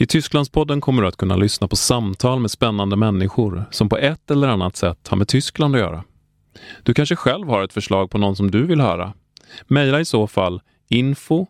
I 0.00 0.06
Tysklandspodden 0.06 0.80
kommer 0.80 1.02
du 1.02 1.08
att 1.08 1.16
kunna 1.16 1.36
lyssna 1.36 1.68
på 1.68 1.76
samtal 1.76 2.40
med 2.40 2.50
spännande 2.50 2.96
människor 2.96 3.64
som 3.70 3.88
på 3.88 3.96
ett 3.96 4.30
eller 4.30 4.48
annat 4.48 4.76
sätt 4.76 5.08
har 5.08 5.16
med 5.16 5.28
Tyskland 5.28 5.74
att 5.74 5.80
göra. 5.80 6.04
Du 6.82 6.94
kanske 6.94 7.16
själv 7.16 7.48
har 7.48 7.62
ett 7.62 7.72
förslag 7.72 8.10
på 8.10 8.18
någon 8.18 8.36
som 8.36 8.50
du 8.50 8.66
vill 8.66 8.80
höra? 8.80 9.12
Mejla 9.66 10.00
i 10.00 10.04
så 10.04 10.26
fall 10.26 10.60
info 10.88 11.46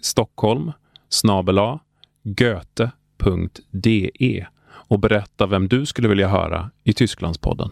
Stockholm 0.00 0.72
snabela 1.08 1.80
goethe.de 2.22 4.10
och 4.66 4.98
berätta 4.98 5.46
vem 5.46 5.68
du 5.68 5.86
skulle 5.86 6.08
vilja 6.08 6.28
höra 6.28 6.70
i 6.84 6.92
Tysklandspodden. 6.92 7.70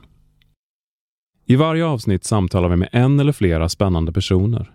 I 1.46 1.56
varje 1.56 1.84
avsnitt 1.84 2.24
samtalar 2.24 2.68
vi 2.68 2.76
med 2.76 2.88
en 2.92 3.20
eller 3.20 3.32
flera 3.32 3.68
spännande 3.68 4.12
personer. 4.12 4.72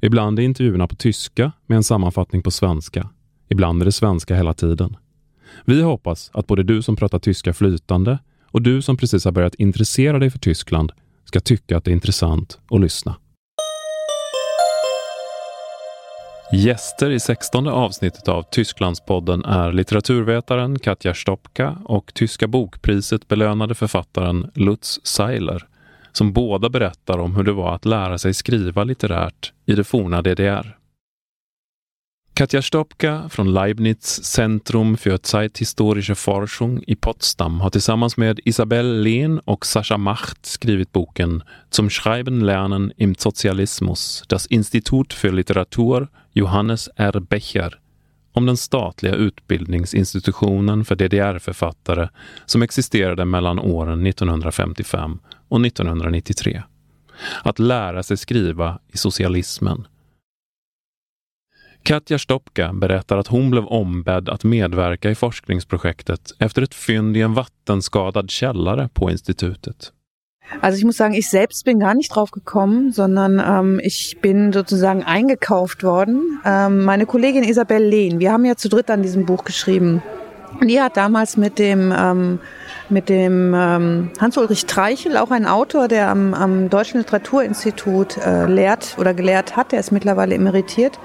Ibland 0.00 0.38
är 0.38 0.42
intervjuerna 0.42 0.88
på 0.88 0.96
tyska 0.96 1.52
med 1.66 1.76
en 1.76 1.84
sammanfattning 1.84 2.42
på 2.42 2.50
svenska. 2.50 3.08
Ibland 3.50 3.82
är 3.82 3.86
det 3.86 3.92
svenska 3.92 4.36
hela 4.36 4.54
tiden. 4.54 4.96
Vi 5.64 5.82
hoppas 5.82 6.30
att 6.34 6.46
både 6.46 6.62
du 6.62 6.82
som 6.82 6.96
pratar 6.96 7.18
tyska 7.18 7.52
flytande 7.52 8.18
och 8.44 8.62
du 8.62 8.82
som 8.82 8.96
precis 8.96 9.24
har 9.24 9.32
börjat 9.32 9.54
intressera 9.54 10.18
dig 10.18 10.30
för 10.30 10.38
Tyskland 10.38 10.92
ska 11.24 11.40
tycka 11.40 11.76
att 11.76 11.84
det 11.84 11.90
är 11.90 11.92
intressant 11.92 12.58
att 12.70 12.80
lyssna. 12.80 13.16
Gäster 16.52 17.10
i 17.10 17.20
16 17.20 17.68
avsnittet 17.68 18.28
av 18.28 18.42
Tysklandspodden 18.42 19.44
är 19.44 19.72
litteraturvetaren 19.72 20.78
Katja 20.78 21.14
Stopka 21.14 21.76
och 21.84 22.14
Tyska 22.14 22.46
bokpriset 22.46 23.28
belönade 23.28 23.74
författaren 23.74 24.50
Lutz 24.54 25.00
Seiler 25.04 25.66
som 26.12 26.32
båda 26.32 26.68
berättar 26.68 27.18
om 27.18 27.36
hur 27.36 27.42
det 27.42 27.52
var 27.52 27.74
att 27.74 27.84
lära 27.84 28.18
sig 28.18 28.34
skriva 28.34 28.84
litterärt 28.84 29.52
i 29.66 29.74
det 29.74 29.84
forna 29.84 30.22
DDR. 30.22 30.79
Katja 32.40 32.62
Stopka 32.62 33.28
från 33.28 33.52
Leibniz 33.52 34.20
Centrum 34.22 34.96
für 34.96 35.22
Zeithistorische 35.22 36.14
Forschung 36.14 36.82
i 36.86 36.96
Potsdam 36.96 37.60
har 37.60 37.70
tillsammans 37.70 38.16
med 38.16 38.40
Isabel 38.44 39.02
Lehn 39.02 39.38
och 39.38 39.66
Sascha 39.66 39.98
Macht 39.98 40.46
skrivit 40.46 40.92
boken 40.92 41.42
Zum 41.70 41.90
Schreiben 41.90 42.40
lernen 42.40 42.92
im 42.96 43.14
Sozialismus, 43.14 44.24
das 44.28 44.46
Institut 44.46 45.12
für 45.12 45.32
Literatur 45.32 46.08
Johannes 46.32 46.88
R. 46.96 47.20
Becher 47.20 47.78
om 48.32 48.46
den 48.46 48.56
statliga 48.56 49.14
utbildningsinstitutionen 49.14 50.84
för 50.84 50.96
DDR-författare 50.96 52.08
som 52.46 52.62
existerade 52.62 53.24
mellan 53.24 53.58
åren 53.58 54.06
1955 54.06 55.18
och 55.48 55.66
1993. 55.66 56.62
Att 57.42 57.58
lära 57.58 58.02
sig 58.02 58.16
skriva 58.16 58.78
i 58.92 58.96
socialismen 58.96 59.86
Katja 61.82 62.18
Stopka 62.18 62.72
berättar 62.72 63.16
att 63.18 63.26
hon 63.26 63.50
blev 63.50 63.64
ombedd 63.64 64.28
att 64.28 64.44
medverka 64.44 65.10
i 65.10 65.14
forskningsprojektet 65.14 66.32
efter 66.38 66.62
ett 66.62 66.74
fynd 66.74 67.16
i 67.16 67.20
en 67.20 67.34
vattenskadad 67.34 68.30
källare 68.30 68.88
på 68.92 69.10
institutet. 69.10 69.92
Also 70.60 70.78
ich 70.78 70.84
muss 70.84 70.96
sagen, 70.96 71.14
ich 71.14 71.30
selbst 71.30 71.64
bin 71.64 71.78
gar 71.78 71.94
nicht 71.94 72.14
drauf 72.14 72.30
gekommen, 72.32 72.92
sondern 72.92 73.38
ähm, 73.38 73.80
ich 73.82 74.18
bin 74.20 74.52
sozusagen 74.52 75.04
eingekauft 75.04 75.84
worden. 75.84 76.40
Ähm, 76.44 76.84
meine 76.84 77.06
Kollegin 77.06 77.44
Isabel 77.44 77.82
Lehn, 77.82 78.18
wir 78.18 78.32
haben 78.32 78.44
ja 78.44 78.56
zu 78.56 78.68
dritt 78.68 78.90
an 78.90 79.02
diesem 79.02 79.26
Buch 79.26 79.44
geschrieben. 79.44 80.02
Die 80.62 80.80
hat 80.80 80.96
damals 80.96 81.36
mit 81.36 81.58
dem, 81.58 81.94
ähm, 81.96 82.40
mit 82.90 83.08
dem 83.08 83.54
ähm, 83.54 84.10
Hans-Ulrich 84.20 84.66
Treichel, 84.66 85.16
auch 85.16 85.30
ein 85.30 85.46
Autor, 85.46 85.88
der 85.88 86.08
am, 86.08 86.34
am 86.34 86.70
Deutschen 86.70 86.98
Literaturinstitut 86.98 88.16
äh, 88.18 88.46
lehrt 88.46 88.96
oder 88.98 89.14
gelehrt 89.14 89.56
hat, 89.56 89.72
der 89.72 89.80
ist 89.80 89.92
mittlerweile 89.92 90.34
emeritiert, 90.34 90.98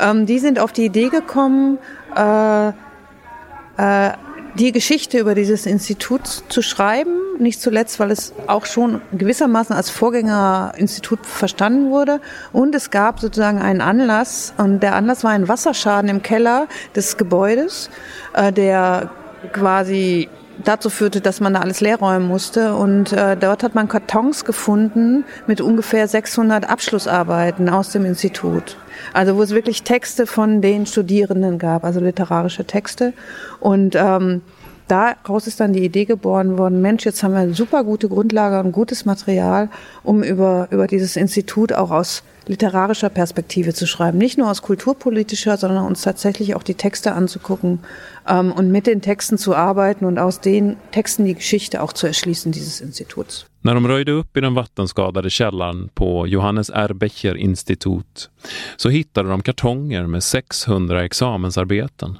ähm, 0.00 0.26
die 0.26 0.38
sind 0.38 0.58
auf 0.58 0.72
die 0.72 0.84
Idee 0.84 1.08
gekommen, 1.08 1.78
äh, 2.16 2.68
äh, 2.68 4.12
die 4.54 4.72
Geschichte 4.72 5.18
über 5.18 5.34
dieses 5.34 5.64
Institut 5.64 6.26
zu 6.26 6.60
schreiben, 6.60 7.12
nicht 7.38 7.60
zuletzt, 7.60 7.98
weil 8.00 8.10
es 8.10 8.34
auch 8.46 8.66
schon 8.66 9.00
gewissermaßen 9.12 9.74
als 9.74 9.88
Vorgängerinstitut 9.88 11.24
verstanden 11.24 11.90
wurde. 11.90 12.20
Und 12.52 12.74
es 12.74 12.90
gab 12.90 13.20
sozusagen 13.20 13.58
einen 13.60 13.80
Anlass, 13.80 14.52
und 14.58 14.82
der 14.82 14.94
Anlass 14.94 15.24
war 15.24 15.30
ein 15.30 15.48
Wasserschaden 15.48 16.10
im 16.10 16.22
Keller 16.22 16.66
des 16.94 17.16
Gebäudes, 17.16 17.88
äh, 18.34 18.52
der 18.52 19.10
quasi 19.52 20.28
dazu 20.64 20.90
führte, 20.90 21.20
dass 21.20 21.40
man 21.40 21.54
da 21.54 21.60
alles 21.60 21.80
leer 21.80 21.98
räumen 21.98 22.26
musste. 22.26 22.74
Und 22.74 23.12
äh, 23.12 23.36
dort 23.36 23.62
hat 23.62 23.74
man 23.74 23.88
Kartons 23.88 24.44
gefunden 24.44 25.24
mit 25.46 25.60
ungefähr 25.60 26.06
600 26.08 26.68
Abschlussarbeiten 26.68 27.68
aus 27.68 27.90
dem 27.90 28.04
Institut. 28.04 28.76
Also 29.12 29.36
wo 29.36 29.42
es 29.42 29.50
wirklich 29.50 29.82
Texte 29.82 30.26
von 30.26 30.60
den 30.60 30.86
Studierenden 30.86 31.58
gab, 31.58 31.84
also 31.84 32.00
literarische 32.00 32.64
Texte. 32.64 33.12
Und 33.60 33.94
ähm, 33.96 34.42
daraus 34.88 35.46
ist 35.46 35.60
dann 35.60 35.72
die 35.72 35.84
Idee 35.84 36.04
geboren 36.04 36.58
worden, 36.58 36.80
Mensch, 36.80 37.04
jetzt 37.04 37.22
haben 37.22 37.34
wir 37.34 37.40
eine 37.40 37.54
super 37.54 37.84
gute 37.84 38.08
Grundlage 38.08 38.60
und 38.60 38.72
gutes 38.72 39.04
Material, 39.04 39.68
um 40.02 40.22
über, 40.22 40.68
über 40.70 40.86
dieses 40.86 41.16
Institut 41.16 41.72
auch 41.72 41.90
aus 41.90 42.22
literarischer 42.46 43.08
Perspektive 43.08 43.72
zu 43.72 43.86
schreiben. 43.86 44.18
Nicht 44.18 44.38
nur 44.38 44.50
aus 44.50 44.62
kulturpolitischer, 44.62 45.56
sondern 45.56 45.86
uns 45.86 46.02
tatsächlich 46.02 46.54
auch 46.54 46.62
die 46.62 46.74
Texte 46.74 47.12
anzugucken 47.12 47.80
ähm, 48.28 48.52
und 48.52 48.70
mit 48.70 48.86
den 48.86 49.00
Texten 49.00 49.38
zu 49.38 49.54
arbeiten 49.54 50.04
und 50.04 50.18
aus 50.18 50.40
den 50.40 50.76
Texten 50.90 51.24
die 51.24 51.34
Geschichte 51.34 51.82
auch 51.82 51.92
zu 51.92 52.06
erschließen 52.06 52.52
dieses 52.52 52.80
Instituts. 52.80 53.46
När 53.64 53.74
de 53.74 53.86
röjde 53.86 54.18
upp 54.18 54.36
i 54.36 54.40
den 54.40 54.54
vattenskadade 54.54 55.30
källaren 55.30 55.90
på 55.94 56.26
Johannes 56.26 56.68
R. 56.68 56.94
Becher 56.94 57.36
institut 57.36 58.30
så 58.76 58.88
hittade 58.88 59.28
de 59.28 59.42
kartonger 59.42 60.06
med 60.06 60.24
600 60.24 61.04
examensarbeten. 61.04 62.18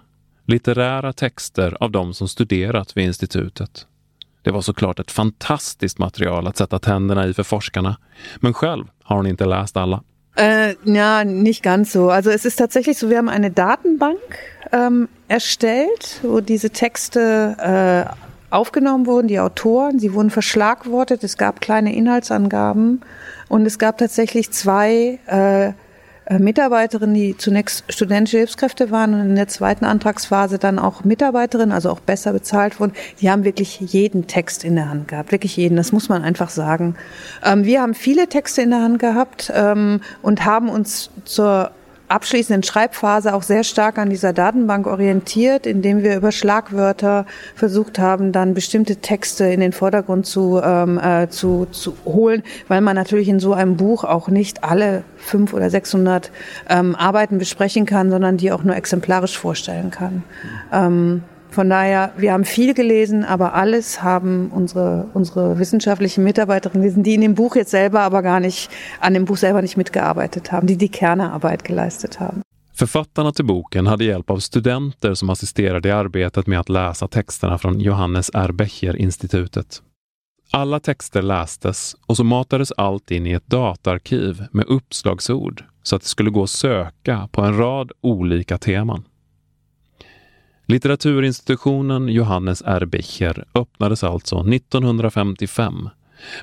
Litterära 0.53 1.13
texter 1.13 1.77
av 1.81 1.91
de 1.91 2.15
som 2.15 2.29
studerat 2.29 2.97
vid 2.97 3.05
institutet. 3.05 3.87
Det 4.43 4.51
var 4.51 4.61
såklart 4.61 4.99
ett 5.01 5.11
fantastiskt 5.11 5.99
material 5.99 6.47
att 6.47 6.57
sätta 6.57 6.79
tänderna 6.79 7.27
i 7.27 7.35
för 7.35 7.43
forskarna. 7.43 7.97
Men 8.37 8.55
själv 8.55 8.85
har 9.03 9.17
hon 9.17 9.27
inte 9.27 9.45
läst 9.45 9.77
alla. 9.77 10.03
Äh, 10.37 10.75
ja, 10.85 11.25
nicht 11.25 11.63
ganz 11.65 11.93
so. 11.93 12.11
Also 12.11 12.31
es 12.31 12.45
ist 12.45 12.59
tatsächlich 12.59 12.99
so, 12.99 13.09
wir 13.09 13.19
haben 13.19 13.29
eine 13.29 13.51
Datenbank 13.51 14.21
ähm, 14.73 15.09
erstellt, 15.29 16.21
wo 16.23 16.41
diese 16.41 16.71
Texte 16.71 17.57
äh, 17.59 18.15
aufgenommen 18.51 19.07
wurden, 19.07 19.29
die 19.29 19.41
Autoren, 19.41 19.99
sie 19.99 20.13
wurden 20.13 20.31
verschlagwortet, 20.31 21.25
es 21.25 21.37
gab 21.37 21.61
kleine 21.61 21.95
Inhaltsangaben 21.95 23.01
und 23.49 23.67
es 23.67 23.79
gab 23.79 23.99
tatsächlich 23.99 24.51
zwei 24.51 25.19
äh, 25.27 25.69
äh, 25.69 25.73
Mitarbeiterinnen, 26.31 27.15
die 27.15 27.37
zunächst 27.37 27.85
studentische 27.89 28.39
Hilfskräfte 28.39 28.91
waren 28.91 29.15
und 29.15 29.21
in 29.21 29.35
der 29.35 29.49
zweiten 29.49 29.85
Antragsphase 29.85 30.59
dann 30.59 30.79
auch 30.79 31.05
Mitarbeiterinnen, 31.05 31.73
also 31.73 31.91
auch 31.91 32.01
besser 32.01 32.33
bezahlt 32.33 32.79
wurden, 32.79 32.93
die 33.21 33.31
haben 33.31 33.45
wirklich 33.45 33.81
jeden 33.81 34.27
Text 34.27 34.65
in 34.65 34.77
der 34.77 34.89
Hand 34.89 35.09
gehabt, 35.09 35.33
wirklich 35.33 35.57
jeden, 35.57 35.77
das 35.77 35.93
muss 35.93 36.09
man 36.09 36.23
einfach 36.23 36.51
sagen. 36.51 36.95
Ähm, 37.45 37.65
wir 37.65 37.83
haben 37.83 37.95
viele 37.95 38.29
Texte 38.29 38.63
in 38.63 38.71
der 38.71 38.83
Hand 38.83 38.99
gehabt 38.99 39.53
ähm, 39.55 40.01
und 40.23 40.45
haben 40.45 40.69
uns 40.69 41.11
zur 41.25 41.73
abschließenden 42.13 42.63
Schreibphase 42.63 43.35
auch 43.35 43.43
sehr 43.43 43.65
stark 43.65 43.99
an 43.99 44.11
dieser 44.11 44.33
Datenbank 44.33 44.87
orientiert, 44.87 45.67
indem 45.67 46.03
wir 46.03 46.17
über 46.17 46.31
Schlagwörter 46.31 47.27
versucht 47.55 47.99
haben, 47.99 48.33
dann 48.33 48.55
bestimmte 48.55 48.97
Texte 48.97 49.47
in 49.47 49.61
den 49.61 49.73
Vordergrund 49.73 50.27
zu, 50.27 50.61
ähm, 50.63 50.99
äh, 50.99 51.29
zu, 51.29 51.67
zu 51.71 51.97
holen, 52.05 52.43
weil 52.69 52.81
man 52.81 52.95
natürlich 52.95 53.29
in 53.29 53.41
so 53.41 53.55
einem 53.55 53.77
Buch 53.77 54.05
auch 54.05 54.29
nicht 54.29 54.63
alle 54.63 55.05
fünf 55.17 55.55
oder 55.55 55.71
600 55.71 56.31
ähm, 56.69 56.95
Arbeiten 56.95 57.39
besprechen 57.39 57.87
kann, 57.87 58.11
sondern 58.11 58.37
die 58.37 58.53
auch 58.53 58.63
nur 58.63 58.77
exemplarisch 58.77 59.39
vorstellen 59.39 59.91
kann. 59.91 60.23
Ähm, 60.73 61.23
von 61.53 61.69
daher, 61.69 62.13
wir 62.17 62.33
haben 62.33 62.45
viel 62.45 62.75
gelesen, 62.75 63.25
aber 63.25 63.55
alles 63.55 64.03
haben 64.03 64.51
unsere, 64.51 65.09
unsere 65.15 65.59
wissenschaftlichen 65.59 66.25
Mitarbeiterinnen 66.25 66.83
gelesen, 66.83 67.03
die 67.03 67.15
in 67.15 67.21
dem 67.21 67.35
Buch 67.35 67.57
jetzt 67.57 67.71
selber 67.71 68.01
aber 68.01 68.23
gar 68.23 68.41
nicht, 68.41 68.71
an 69.01 69.15
dem 69.15 69.25
Buch 69.25 69.37
selber 69.37 69.63
nicht 69.63 69.77
mitgearbeitet 69.77 70.51
haben, 70.51 70.67
die 70.67 70.77
die 70.77 70.89
Kernearbeit 70.89 71.65
geleistet 71.65 72.21
haben. 72.21 72.43
Författarna 72.75 73.33
till 73.33 73.45
boken 73.45 73.87
hade 73.87 74.05
hjälp 74.05 74.31
av 74.31 74.39
studenter 74.39 75.15
som 75.15 75.31
assisterade 75.31 75.89
i 75.89 75.93
arbetet 75.93 76.47
med 76.47 76.61
att 76.61 76.69
läsa 76.69 77.09
texterna 77.09 77.59
från 77.59 77.81
Johannes 77.81 78.31
R. 78.35 78.53
Becher-institutet. 78.53 79.83
Alla 80.51 80.81
texter 80.81 81.23
lästes 81.23 81.97
och 82.07 82.17
så 82.17 82.25
matades 82.25 82.73
allt 82.73 83.11
in 83.11 83.27
i 83.27 83.33
ett 83.33 83.47
dataarkiv 83.47 84.45
med 84.53 84.67
uppslagsord 84.67 85.65
så 85.83 85.97
att 85.97 86.03
det 86.03 86.09
skulle 86.09 86.31
gå 86.31 86.43
att 86.43 86.51
söka 86.51 87.29
på 87.33 87.43
en 87.43 87.57
rad 87.57 87.93
olika 88.01 88.59
teman. 88.59 89.05
Litteraturinstitutionen 90.73 92.09
Johannes 92.09 92.63
Erbicher 92.67 93.45
öppnades 93.55 94.05
alltså 94.05 94.41
1955. 94.41 95.89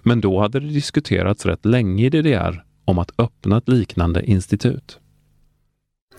Men 0.03 0.21
då 0.21 0.39
hade 0.39 0.59
det 0.59 0.67
diskuterats 0.67 1.45
rätt 1.45 1.65
länge 1.65 2.05
i 2.05 2.09
DDR 2.09 2.63
om 2.85 2.99
att 2.99 3.11
öppna 3.17 3.57
ett 3.57 3.67
liknande 3.67 4.25
institut. 4.25 4.99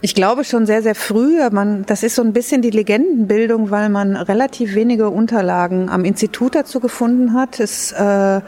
Ich 0.03 0.15
glaube 0.15 0.45
schon 0.45 0.67
sehr, 0.67 0.83
sehr 0.83 0.95
früh. 0.95 1.51
Man, 1.51 1.85
das 1.87 2.03
ist 2.03 2.15
so 2.15 2.23
ein 2.23 2.33
bisschen 2.33 2.63
die 2.63 2.71
Legendenbildung, 2.71 3.71
weil 3.71 3.89
man 3.89 4.17
relativ 4.17 4.75
wenige 4.75 5.09
Unterlagen 5.09 5.89
am 5.89 6.05
Institut 6.05 6.55
dazu 6.55 6.81
gefunden 6.81 7.33
hat. 7.33 7.61
Es 7.61 7.93
äh, 7.93 8.41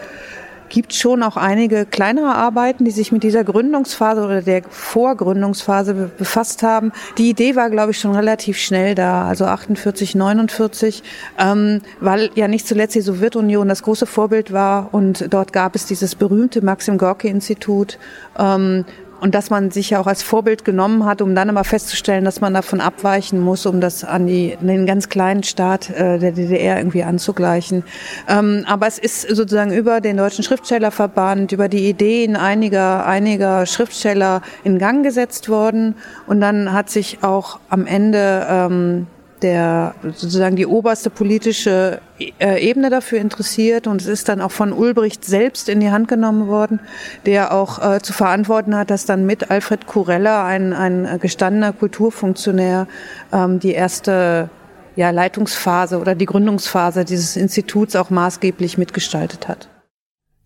gibt 0.73 0.95
schon 0.95 1.23
auch 1.23 1.37
einige 1.37 1.85
kleinere 1.85 2.35
Arbeiten, 2.35 2.87
die 2.87 2.91
sich 2.91 3.13
mit 3.13 3.23
dieser 3.23 3.45
Gründungsphase 3.45 4.25
oder 4.25 4.41
der 4.41 4.63
Vorgründungsphase 4.63 6.11
befasst 6.17 6.63
haben. 6.63 6.93
Die 7.19 7.29
Idee 7.29 7.57
war, 7.57 7.69
glaube 7.69 7.91
ich, 7.93 8.01
schon 8.01 8.17
relativ 8.17 8.57
schnell 8.57 8.95
da, 8.95 9.29
also 9.29 9.45
48, 9.45 10.15
49, 10.15 11.03
ähm, 11.39 11.83
weil 12.01 12.31
ja 12.37 12.49
nicht 12.49 12.67
zuletzt 12.67 12.95
die 12.95 13.03
Sowjetunion 13.03 13.69
das 13.69 13.83
große 13.83 14.07
Vorbild 14.07 14.55
war 14.55 14.89
und 14.93 15.27
dort 15.33 15.53
gab 15.53 15.77
es 15.77 15.85
dieses 15.85 16.15
berühmte 16.15 16.65
Maxim 16.65 16.97
Gorki 16.97 17.29
Institut, 17.29 17.99
ähm, 18.39 18.87
und 19.23 19.37
dass 19.37 19.51
man 19.51 19.71
sich 19.71 19.91
ja 19.91 20.01
auch 20.01 20.09
als 20.09 20.25
Vorbild 20.25 20.65
genommen 20.65 21.05
hat, 21.05 21.23
um 21.23 21.37
dann 21.37 21.49
aber 21.49 21.63
festzustellen, 21.63 22.25
dass 22.25 22.41
man 22.41 22.55
davon 22.55 22.81
abweichen 22.81 23.41
muss, 23.41 23.67
um 23.67 23.81
das 23.81 24.03
an 24.03 24.27
die, 24.27 24.59
den 24.61 24.85
ganz 24.85 25.09
kleinen 25.09 25.45
Staat 25.45 25.91
äh, 25.91 26.19
der 26.19 26.33
DDR 26.33 26.79
irgendwie 26.79 27.05
anzugleichen. 27.05 27.85
Ähm, 28.29 28.65
aber 28.67 28.89
es 28.89 28.99
ist 28.99 29.23
sozusagen 29.23 29.73
über 29.73 30.01
den 30.01 30.17
Deutschen 30.17 30.43
Schriftstellerverband, 30.43 31.53
über 31.53 31.69
die 31.69 31.89
Ideen 31.89 32.35
einiger, 32.35 33.07
einiger 33.07 33.65
Schriftsteller 33.65 34.43
in 34.65 34.81
Gang 34.81 35.05
gesetzt 35.05 35.49
worden 35.49 35.95
und 36.27 36.41
dann 36.41 36.73
hat 36.73 36.91
sich 36.91 37.23
auch 37.23 37.61
am 37.69 37.87
Ende 37.87 38.45
ähm, 38.51 39.07
der 39.43 39.95
sozusagen 40.03 40.57
die 40.57 40.67
oberste 40.67 41.11
politische 41.11 42.01
äh, 42.39 42.63
Ebene 42.65 42.91
dafür 42.91 43.19
interessiert 43.19 43.87
und 43.87 44.01
es 44.01 44.07
ist 44.07 44.29
dann 44.29 44.41
auch 44.41 44.53
von 44.53 44.73
Ulbricht 44.73 45.25
selbst 45.25 45.69
in 45.69 45.81
die 45.81 45.91
Hand 45.91 46.09
genommen 46.09 46.49
worden, 46.49 46.81
der 47.27 47.53
auch 47.53 47.79
äh, 47.79 48.01
zu 48.01 48.13
verantworten 48.13 48.77
hat, 48.77 48.91
dass 48.91 49.05
dann 49.05 49.27
mit 49.27 49.51
Alfred 49.51 49.87
Kurella, 49.87 50.47
ein, 50.47 50.73
ein 50.73 51.19
gestandener 51.21 51.73
Kulturfunktionär, 51.73 52.87
ähm, 53.33 53.59
die 53.59 53.73
erste 53.73 54.51
ja, 54.97 55.11
Leitungsphase 55.11 55.99
oder 55.99 56.15
die 56.15 56.27
Gründungsphase 56.27 57.05
dieses 57.05 57.37
Instituts 57.37 57.97
auch 57.97 58.11
maßgeblich 58.11 58.79
mitgestaltet 58.79 59.49
hat. 59.49 59.69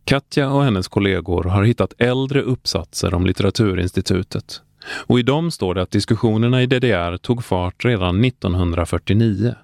Katja 0.06 0.52
och 0.52 0.64
hennes 0.64 0.88
kollegor 0.88 1.44
har 1.44 1.64
hittat 1.64 1.94
äldre 1.98 2.44
uppsatser 2.44 3.14
om 3.14 3.26
Litteraturinstitutet 3.26 4.62
Och 4.88 5.18
i 5.18 5.22
dem 5.22 5.50
står 5.50 5.74
det 5.74 5.82
att 5.82 5.90
diskussionerna 5.90 6.62
i 6.62 6.66
DDR 6.66 7.16
tog 7.16 7.44
fart 7.44 7.84
redan 7.84 8.24
1949. 8.24 9.54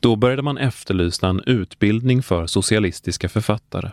Då 0.00 0.16
började 0.16 0.42
man 0.42 0.58
efterlysa 0.58 1.28
en 1.28 1.40
utbildning 1.46 2.22
för 2.22 2.46
socialistiska 2.46 3.28
författare. 3.28 3.90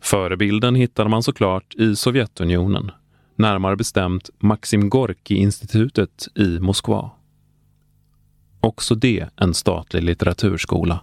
Förebilden 0.00 0.74
hittade 0.74 1.10
man 1.10 1.22
såklart 1.22 1.74
i 1.74 1.96
Sovjetunionen, 1.96 2.90
närmare 3.36 3.76
bestämt 3.76 4.30
Maxim 4.38 4.90
Gorki-institutet 4.90 6.28
i 6.34 6.58
Moskva. 6.58 7.10
Också 8.60 8.94
det 8.94 9.28
en 9.36 9.54
statlig 9.54 10.02
litteraturskola. 10.02 11.00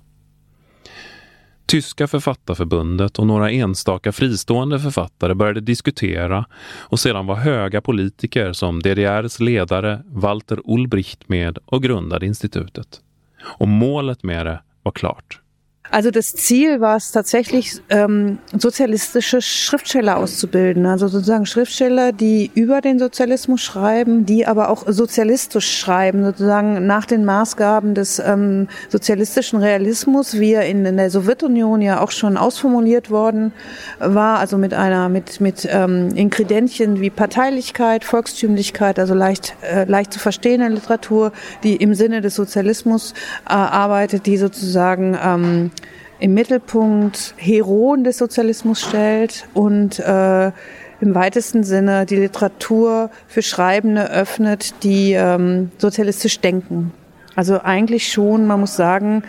Tyska 1.68 2.08
författarförbundet 2.08 3.20
och 3.20 3.28
några 3.28 3.52
enstaka 3.52 4.12
fristående 4.12 4.80
författare 4.80 5.34
började 5.34 5.62
diskutera 5.62 6.46
och 6.80 7.00
sedan 7.00 7.26
var 7.26 7.36
höga 7.36 7.82
politiker 7.82 8.54
som 8.54 8.82
DDRs 8.82 9.40
ledare 9.40 10.04
Walter 10.06 10.60
Ulbricht 10.66 11.30
med 11.30 11.58
och 11.66 11.84
grundade 11.84 12.26
institutet. 12.26 13.02
Och 13.42 13.68
målet 13.68 14.24
med 14.24 14.46
det 14.46 14.62
var 14.84 14.92
klart. 14.92 15.42
Also 15.90 16.12
das 16.12 16.34
Ziel 16.34 16.82
war 16.82 16.98
es 16.98 17.12
tatsächlich, 17.12 17.82
ähm, 17.90 18.40
sozialistische 18.58 19.42
Schriftsteller 19.42 20.18
auszubilden. 20.18 20.86
Also 20.86 21.08
sozusagen 21.08 21.46
Schriftsteller, 21.46 22.12
die 22.12 22.52
über 22.54 22.82
den 22.82 23.00
Sozialismus 23.00 23.62
schreiben, 23.62 24.26
die 24.26 24.46
aber 24.46 24.70
auch 24.70 24.84
sozialistisch 24.88 25.78
schreiben, 25.78 26.24
sozusagen 26.24 26.86
nach 26.86 27.06
den 27.06 27.26
Maßgaben 27.26 27.94
des 27.94 28.20
ähm, 28.20 28.68
sozialistischen 28.90 29.60
Realismus, 29.60 30.40
wie 30.40 30.54
er 30.54 30.66
in, 30.66 30.86
in, 30.86 30.98
der 30.98 31.10
Sowjetunion 31.10 31.82
ja 31.82 32.02
auch 32.02 32.12
schon 32.12 32.38
ausformuliert 32.38 33.10
worden 33.10 33.54
war, 34.00 34.40
also 34.40 34.58
mit 34.58 34.74
einer, 34.74 35.10
mit, 35.10 35.40
mit 35.42 35.68
ähm, 35.72 36.10
Inkredenzien 36.16 37.00
wie 37.00 37.10
Parteilichkeit, 37.10 38.04
Volkstümlichkeit, 38.04 39.00
also 39.00 39.14
leicht, 39.14 39.56
äh, 39.62 39.86
leicht 39.86 40.14
zu 40.14 40.20
verstehende 40.20 40.68
Literatur, 40.68 41.32
die 41.64 41.76
im 41.76 41.94
Sinne 41.94 42.22
des 42.22 42.36
Sozialismus 42.36 43.14
äh, 43.46 43.54
arbeitet, 43.54 44.26
die 44.26 44.38
sozusagen 44.38 45.18
ähm, 45.24 45.72
im 46.20 46.34
Mittelpunkt 46.34 47.34
Heroen 47.38 48.04
des 48.04 48.18
Sozialismus 48.18 48.82
stellt 48.82 49.48
und 49.54 50.00
äh, 50.00 50.52
im 51.00 51.14
weitesten 51.14 51.64
Sinne 51.64 52.06
die 52.06 52.16
Literatur 52.16 53.12
für 53.28 53.42
Schreibende 53.42 54.10
öffnet, 54.10 54.84
die 54.84 55.14
ähm, 55.14 55.72
sozialistisch 55.78 56.40
denken. 56.40 56.92
Also 57.36 57.62
eigentlich 57.62 58.12
schon, 58.12 58.48
man 58.48 58.60
muss 58.60 58.76
sagen, 58.76 59.22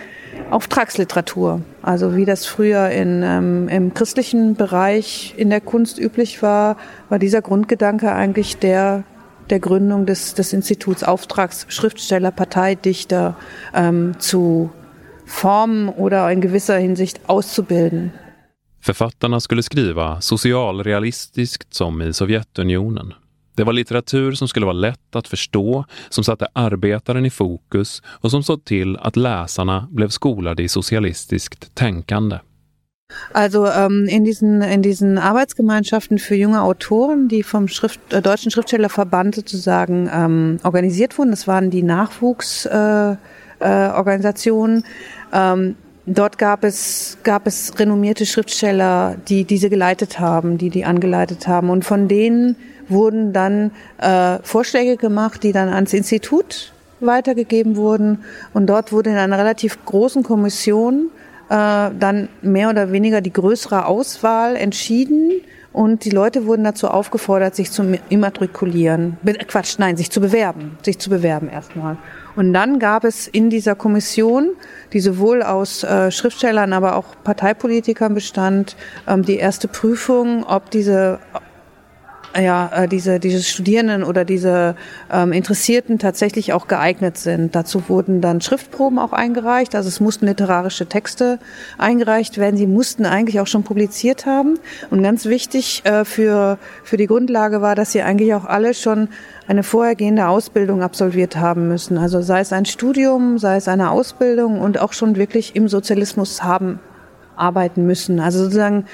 Auftragsliteratur. 0.51 1.61
Also 1.83 2.17
wie 2.17 2.25
das 2.25 2.47
früher 2.47 2.89
in, 2.89 3.23
ähm, 3.23 3.69
im 3.69 3.93
christlichen 3.93 4.55
Bereich 4.55 5.35
in 5.37 5.51
der 5.51 5.61
Kunst 5.61 5.99
üblich 5.99 6.43
war, 6.43 6.79
war 7.11 7.19
dieser 7.19 7.43
Grundgedanke 7.43 8.13
eigentlich 8.13 8.57
der 8.57 9.05
der 9.51 9.61
Gründung 9.61 10.07
des, 10.07 10.35
des 10.35 10.53
Instituts 10.53 11.03
Auftragsschriftsteller, 11.03 12.31
Parteidichter 12.31 13.37
ähm, 13.75 14.13
zu 14.19 14.71
formen 15.29 15.89
oder 15.89 16.31
in 16.33 16.41
gewisser 16.41 16.79
Hinsicht 16.79 17.21
auszubilden. 17.27 18.11
Författarna 18.81 19.41
skulle 19.41 19.63
skriva 19.63 20.21
socialrealistiskt 20.21 21.75
som 21.75 22.03
i 22.03 22.13
Sovjetunionen. 22.13 23.15
Det 23.55 23.65
var 23.65 23.73
litteratur 23.73 24.33
som 24.33 24.49
skulle 24.49 24.67
vara 24.67 24.77
lätt 24.77 25.17
att 25.17 25.29
förstå, 25.29 25.85
som 26.09 26.25
satte 26.25 26.47
arbetaren 26.53 27.27
i 27.27 27.31
fokus 27.31 28.03
och 28.07 28.31
som 28.31 28.43
såg 28.43 28.65
till 28.65 28.97
att 28.97 29.17
läsarna 29.17 29.89
blev 29.91 30.09
skolade 30.09 30.63
i 30.63 30.69
socialistiskt 30.69 31.75
tänkande. 31.75 32.39
Also 33.33 33.67
ähm, 33.67 34.09
in, 34.09 34.25
diesen, 34.25 34.63
in 34.63 34.83
diesen 34.83 35.19
Arbeitsgemeinschaften 35.19 36.19
für 36.19 36.35
junge 36.35 36.61
Autoren, 36.61 37.29
die 37.29 37.43
vom 37.43 37.69
Schrift, 37.69 38.01
äh, 38.13 38.23
Deutschen 38.23 38.51
Schriftstellerverband 38.51 39.35
sozusagen 39.35 40.11
ähm, 40.13 40.61
organisiert 40.63 41.19
wurden, 41.19 41.31
das 41.31 41.47
waren 41.47 41.71
die 41.71 41.83
Nachwuchsorganisationen, 41.83 43.15
äh, 43.15 43.38
äh, 43.61 43.91
ähm, 45.33 45.77
dort 46.07 46.39
gab 46.39 46.65
es, 46.65 47.19
gab 47.23 47.47
es 47.47 47.79
renommierte 47.79 48.27
Schriftsteller, 48.27 49.17
die 49.29 49.45
diese 49.45 49.71
geleitet 49.71 50.19
haben, 50.21 50.59
die 50.59 50.71
die 50.71 50.85
angeleitet 50.85 51.47
haben. 51.47 51.71
Und 51.71 51.85
von 51.85 52.09
denen 52.09 52.57
wurden 52.89 53.33
dann 53.33 53.71
äh, 53.99 54.39
Vorschläge 54.43 54.97
gemacht, 54.97 55.43
die 55.43 55.53
dann 55.53 55.69
ans 55.69 55.93
Institut 55.93 56.73
weitergegeben 57.01 57.77
wurden. 57.77 58.25
Und 58.55 58.67
dort 58.67 58.93
wurde 58.93 59.11
in 59.11 59.17
einer 59.17 59.39
relativ 59.39 59.85
großen 59.85 60.23
Kommission 60.23 61.11
äh, 61.49 61.91
dann 61.99 62.29
mehr 62.43 62.71
oder 62.71 62.93
weniger 62.93 63.21
die 63.21 63.33
größere 63.33 63.87
Auswahl 63.87 64.57
entschieden. 64.57 65.33
Und 65.79 66.05
die 66.05 66.11
Leute 66.11 66.45
wurden 66.47 66.65
dazu 66.65 66.89
aufgefordert, 66.89 67.55
sich 67.55 67.71
zu 67.71 67.85
immatrikulieren. 68.09 69.17
Be 69.23 69.35
Quatsch, 69.35 69.79
nein, 69.79 69.97
sich 69.97 70.11
zu 70.11 70.21
bewerben. 70.21 70.77
Sich 70.83 70.99
zu 70.99 71.09
bewerben 71.09 71.49
erstmal. 71.49 71.97
Und 72.35 72.53
dann 72.53 72.81
gab 72.81 73.05
es 73.05 73.29
in 73.29 73.49
dieser 73.49 73.77
Kommission, 73.77 74.57
die 74.93 74.99
sowohl 74.99 75.41
aus 75.41 75.85
äh, 75.85 76.11
Schriftstellern, 76.11 76.73
aber 76.73 76.97
auch 76.97 77.15
Parteipolitikern 77.23 78.13
bestand, 78.13 78.75
ähm, 79.07 79.23
die 79.23 79.37
erste 79.37 79.69
Prüfung, 79.69 80.43
ob 80.43 80.69
diese 80.73 81.21
ja, 82.37 82.71
äh, 82.75 82.89
diese, 82.89 83.19
diese 83.21 83.43
Studierenden 83.43 84.05
oder 84.05 84.25
diese 84.25 84.77
ähm, 85.11 85.33
Interessierten 85.33 85.99
tatsächlich 85.99 86.53
auch 86.53 86.69
geeignet 86.69 87.17
sind. 87.17 87.55
Dazu 87.55 87.89
wurden 87.89 88.21
dann 88.21 88.41
Schriftproben 88.41 88.99
auch 88.99 89.13
eingereicht, 89.13 89.75
also 89.75 89.89
es 89.89 90.01
mussten 90.01 90.27
literarische 90.27 90.87
Texte 90.87 91.39
eingereicht 91.79 92.39
werden. 92.39 92.57
Sie 92.57 92.67
mussten 92.67 93.07
eigentlich 93.07 93.41
auch 93.41 93.47
schon 93.47 93.65
publiziert 93.65 94.27
haben. 94.27 94.59
Und 94.91 95.03
ganz 95.03 95.25
wichtig 95.25 95.85
äh, 95.85 96.05
für, 96.05 96.59
für 96.85 96.97
die 96.97 97.07
Grundlage 97.07 97.63
war, 97.63 97.75
dass 97.75 97.93
sie 97.93 98.03
eigentlich 98.03 98.35
auch 98.35 98.45
alle 98.45 98.75
schon 98.75 99.09
eine 99.47 99.63
vorhergehende 99.63 100.29
Ausbildung 100.29 100.83
absolviert 100.83 101.37
haben 101.37 101.69
müssen. 101.69 101.97
Also 101.97 102.21
sei 102.21 102.41
es 102.41 102.53
ein 102.53 102.67
Studium, 102.67 103.39
sei 103.39 103.57
es 103.57 103.69
eine 103.69 103.91
Ausbildung 103.91 104.61
und 104.61 104.81
auch 104.81 104.93
schon 104.93 105.17
wirklich 105.17 105.57
im 105.57 105.69
Sozialismus 105.69 106.43
haben 106.43 106.81
arbeiten 107.39 107.87
müssen. 107.87 108.21
Also 108.21 108.41
sozusagen 108.41 108.85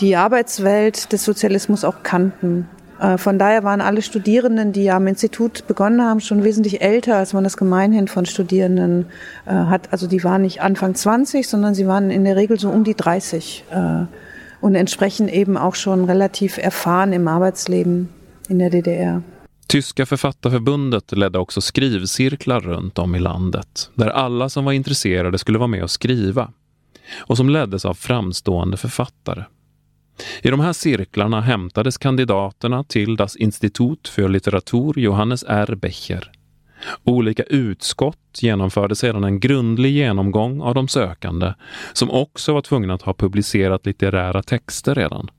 die 0.00 0.16
Arbeitswelt 0.16 1.12
des 1.12 1.24
Sozialismus 1.24 1.84
auch 1.84 2.02
kannten. 2.02 2.68
Äh, 3.00 3.18
von 3.18 3.38
daher 3.38 3.64
waren 3.64 3.80
alle 3.80 4.02
Studierenden, 4.02 4.72
die 4.72 4.90
am 4.90 5.06
Institut 5.06 5.66
begonnen 5.66 6.02
haben, 6.02 6.20
schon 6.20 6.44
wesentlich 6.44 6.80
älter, 6.80 7.16
als 7.16 7.32
man 7.32 7.44
das 7.44 7.56
gemeinhin 7.56 8.08
von 8.08 8.26
Studierenden 8.26 9.06
äh, 9.46 9.52
hat. 9.52 9.92
Also 9.92 10.06
die 10.06 10.22
waren 10.24 10.42
nicht 10.42 10.60
Anfang 10.60 10.94
20, 10.94 11.48
sondern 11.48 11.74
sie 11.74 11.86
waren 11.86 12.10
in 12.10 12.24
der 12.24 12.36
Regel 12.36 12.58
so 12.58 12.70
um 12.70 12.84
die 12.84 12.94
30 12.94 13.64
äh, 13.70 14.04
und 14.60 14.74
entsprechend 14.74 15.32
eben 15.32 15.56
auch 15.56 15.74
schon 15.74 16.04
relativ 16.04 16.58
erfahren 16.58 17.12
im 17.12 17.28
Arbeitsleben 17.28 18.08
in 18.48 18.58
der 18.58 18.70
DDR. 18.70 19.22
Tyska 19.68 20.06
författarförbundet 20.06 21.12
ledde 21.12 21.38
också 21.38 21.60
skrivcirklar 21.60 22.60
runt 22.60 22.98
om 22.98 23.14
i 23.14 23.18
landet 23.18 23.90
där 23.94 24.08
alla 24.08 24.48
som 24.48 24.64
var 24.64 24.72
intresserade 24.72 25.38
skulle 25.38 25.58
vara 25.58 25.66
med 25.68 25.82
och 25.82 25.90
skriva 25.90 26.52
och 27.18 27.36
som 27.36 27.48
leddes 27.50 27.84
av 27.84 27.94
framstående 27.94 28.76
författare. 28.76 29.44
I 30.42 30.50
de 30.50 30.60
här 30.60 30.72
cirklarna 30.72 31.40
hämtades 31.40 31.98
kandidaterna 31.98 32.84
till 32.84 33.16
Das 33.16 33.36
Institut 33.36 34.08
för 34.08 34.28
litteratur 34.28 34.98
Johannes 34.98 35.44
R. 35.48 35.74
Becher. 35.74 36.30
Olika 37.04 37.42
utskott 37.42 38.38
genomförde 38.40 38.96
sedan 38.96 39.24
en 39.24 39.40
grundlig 39.40 39.92
genomgång 39.92 40.60
av 40.60 40.74
de 40.74 40.88
sökande 40.88 41.54
som 41.92 42.10
också 42.10 42.52
var 42.54 42.60
tvungna 42.60 42.94
att 42.94 43.02
ha 43.02 43.14
publicerat 43.14 43.86
litterära 43.86 44.42
texter 44.42 44.94
redan. 44.94 45.30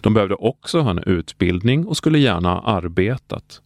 De 0.00 0.14
behövde 0.14 0.34
också 0.34 0.80
ha 0.80 0.90
en 0.90 0.98
utbildning 0.98 1.86
och 1.86 1.96
skulle 1.96 2.18
gärna 2.18 2.54
ha 2.54 2.62
arbetat. 2.62 3.60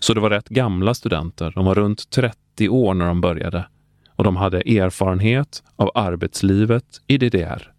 Så 0.00 0.14
det 0.14 0.20
var 0.20 0.30
rätt 0.30 0.48
gamla 0.48 0.94
studenter, 0.94 1.52
de 1.54 1.64
var 1.64 1.74
runt 1.74 2.10
30 2.10 2.68
år 2.68 2.94
när 2.94 3.06
de 3.06 3.20
började 3.20 3.66
och 4.16 4.24
de 4.24 4.36
hade 4.36 4.58
erfarenhet 4.58 5.62
av 5.76 5.90
arbetslivet 5.94 6.84
i 7.06 7.18
DDR. 7.18 7.72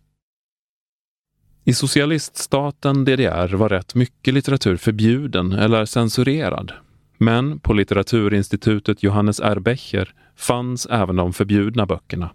I 1.66 1.74
socialiststaten 1.74 3.06
DDR 3.06 3.56
var 3.56 3.70
rätt 3.70 3.96
mycket 3.96 4.34
litteratur 4.34 4.78
förbjuden 4.78 5.52
eller 5.52 5.86
censurerad. 5.86 6.72
Men 7.18 7.60
på 7.60 7.74
Litteraturinstitutet 7.74 9.04
Johannes 9.04 9.40
R. 9.40 9.60
Becher 9.60 10.14
fanns 10.36 10.86
även 10.86 11.16
de 11.16 11.34
förbjudna 11.34 11.86
böckerna. 11.86 12.30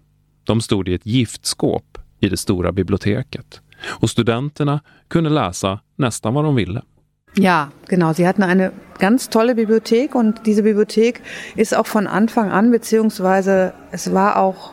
De 0.45 0.61
stod 0.61 0.89
i 0.89 0.95
ett 0.95 1.07
giftskåp 1.07 1.99
i 2.21 2.29
det 2.29 2.37
stora 2.37 2.73
biblioteket 2.73 3.61
och 3.87 4.11
studenterna 4.11 4.81
kunde 5.09 5.31
läsa 5.31 5.81
nästan 5.97 6.35
vad 6.35 6.45
de 6.45 6.55
ville. 6.55 6.83
Ja, 7.35 7.69
genau. 7.89 8.15
Sie 8.15 8.27
hatten 8.27 8.43
eine 8.43 8.71
ganz 8.99 9.29
tolle 9.29 9.55
Bibliothek 9.55 10.15
und 10.15 10.47
diese 10.47 10.63
Bibliothek 10.63 11.23
ist 11.57 11.77
auch 11.77 11.87
von 11.87 12.07
Anfang 12.07 12.51
an, 12.51 12.71
beziehungsweise 12.71 13.73
es 13.91 14.13
war 14.13 14.37
auch 14.37 14.73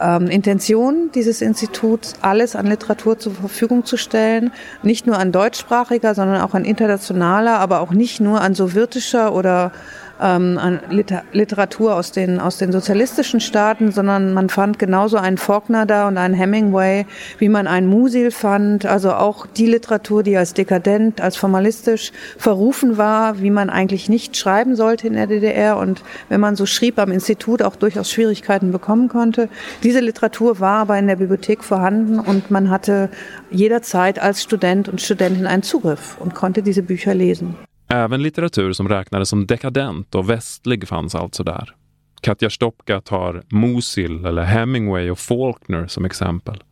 ähm, 0.00 0.28
Intention 0.28 1.10
dieses 1.14 1.42
Instituts, 1.42 2.14
alles 2.22 2.56
an 2.56 2.66
Literatur 2.66 3.18
zur 3.18 3.32
Verfügung 3.32 3.84
zu 3.84 3.96
stellen, 3.96 4.52
nicht 4.82 5.06
nur 5.06 5.18
an 5.18 5.32
deutschsprachiger, 5.32 6.14
sondern 6.14 6.40
auch 6.40 6.54
an 6.54 6.64
internationaler, 6.64 7.58
aber 7.58 7.80
auch 7.80 7.90
nicht 7.90 8.20
nur 8.20 8.40
an 8.40 8.54
sowjetischer 8.54 9.34
oder 9.34 9.72
ähm, 10.20 10.58
an 10.58 10.80
Liter 10.90 11.22
Literatur 11.32 11.94
aus 11.94 12.12
den, 12.12 12.40
aus 12.40 12.58
den 12.58 12.72
sozialistischen 12.72 13.40
Staaten, 13.40 13.92
sondern 13.92 14.34
man 14.34 14.48
fand 14.48 14.78
genauso 14.78 15.16
einen 15.16 15.38
Faulkner 15.38 15.86
da 15.86 16.08
und 16.08 16.16
einen 16.18 16.34
Hemingway, 16.34 17.06
wie 17.38 17.48
man 17.48 17.66
einen 17.66 17.86
Musil 17.86 18.30
fand, 18.30 18.86
also 18.86 19.12
auch 19.12 19.46
die 19.46 19.66
Literatur, 19.66 20.22
die 20.22 20.36
als 20.36 20.54
dekadent, 20.54 21.20
als 21.20 21.36
formalistisch 21.36 22.12
verrufen 22.36 22.96
war, 22.96 23.40
wie 23.40 23.50
man 23.50 23.70
eigentlich 23.70 24.08
nicht 24.08 24.36
schreiben 24.36 24.76
sollte 24.76 25.06
in 25.06 25.14
der 25.14 25.26
DDR 25.26 25.76
und 25.76 26.02
wenn 26.28 26.40
man 26.40 26.56
so 26.56 26.66
schrieb 26.66 26.98
am 26.98 27.12
Institut 27.12 27.62
auch 27.62 27.76
durchaus 27.76 28.10
Schwierigkeiten 28.10 28.72
bekommen 28.72 29.08
konnte. 29.08 29.48
Diese 29.82 30.00
Literatur 30.00 30.60
war 30.60 30.78
aber 30.80 30.98
in 30.98 31.06
der 31.06 31.16
Bibliothek 31.16 31.62
vorhanden 31.62 32.18
und 32.18 32.50
man 32.50 32.70
hatte 32.70 33.10
jederzeit 33.50 34.18
als 34.18 34.42
Student 34.42 34.88
und 34.88 35.00
Studentin 35.00 35.46
einen 35.46 35.62
Zugriff 35.62 36.16
und 36.18 36.34
konnte 36.34 36.62
diese 36.62 36.82
Bücher 36.82 37.14
lesen. 37.14 37.56
Även 37.88 38.22
litteratur 38.22 38.72
som 38.72 38.88
räknades 38.88 39.28
som 39.28 39.46
dekadent 39.46 40.14
och 40.14 40.30
västlig 40.30 40.88
fanns 40.88 41.14
alltså 41.14 41.44
där. 41.44 41.74
Katja 42.20 42.50
Stopka 42.50 43.00
tar 43.00 43.42
Musil 43.48 44.24
eller 44.24 44.42
Hemingway 44.42 45.10
och 45.10 45.18
Faulkner 45.18 45.86
som 45.86 46.04
exempel. 46.04 46.62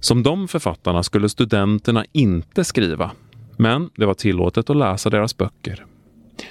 Som 0.00 0.22
de 0.22 0.48
författarna 0.48 1.02
skulle 1.02 1.28
studenterna 1.28 2.04
inte 2.12 2.64
skriva, 2.64 3.10
men 3.56 3.90
det 3.96 4.06
var 4.06 4.14
tillåtet 4.14 4.70
att 4.70 4.76
läsa 4.76 5.10
deras 5.10 5.36
böcker. 5.36 5.84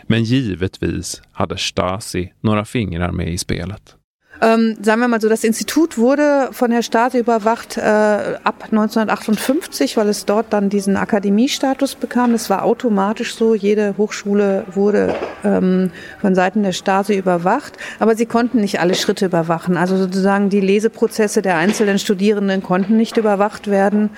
Men 0.03 0.23
givetvis 0.23 1.21
hade 1.31 1.57
Stasi 1.57 2.33
några 2.41 2.65
fingrar 2.65 3.11
med 3.11 3.33
i 3.33 3.37
spelet. 3.37 3.95
Ähm, 4.41 4.77
sagen 4.81 5.01
wir 5.01 5.07
mal 5.07 5.21
so, 5.21 5.29
das 5.29 5.43
Institut 5.43 5.97
wurde 5.97 6.49
von 6.51 6.71
der 6.71 6.81
Stasi 6.81 7.19
überwacht 7.19 7.77
äh, 7.77 7.81
ab 7.81 8.65
1958, 8.65 9.97
weil 9.97 10.09
es 10.09 10.25
dort 10.25 10.53
dann 10.53 10.69
diesen 10.69 10.97
Akademiestatus 10.97 11.95
bekam. 11.95 12.33
Das 12.33 12.49
war 12.49 12.63
automatisch 12.63 13.35
so. 13.35 13.55
Jede 13.55 13.95
Hochschule 13.97 14.65
wurde 14.71 15.15
ähm, 15.43 15.91
von 16.21 16.35
Seiten 16.35 16.63
der 16.63 16.73
Stasi 16.73 17.15
überwacht. 17.15 17.77
Aber 17.99 18.15
sie 18.15 18.25
konnten 18.25 18.61
nicht 18.61 18.79
alle 18.79 18.95
Schritte 18.95 19.25
überwachen. 19.25 19.77
Also 19.77 19.97
sozusagen 19.97 20.49
die 20.49 20.61
Leseprozesse 20.61 21.41
der 21.41 21.57
einzelnen 21.57 21.99
Studierenden 21.99 22.61
konnten 22.61 22.97
nicht 22.97 23.17
überwacht 23.17 23.69
werden. 23.69 24.11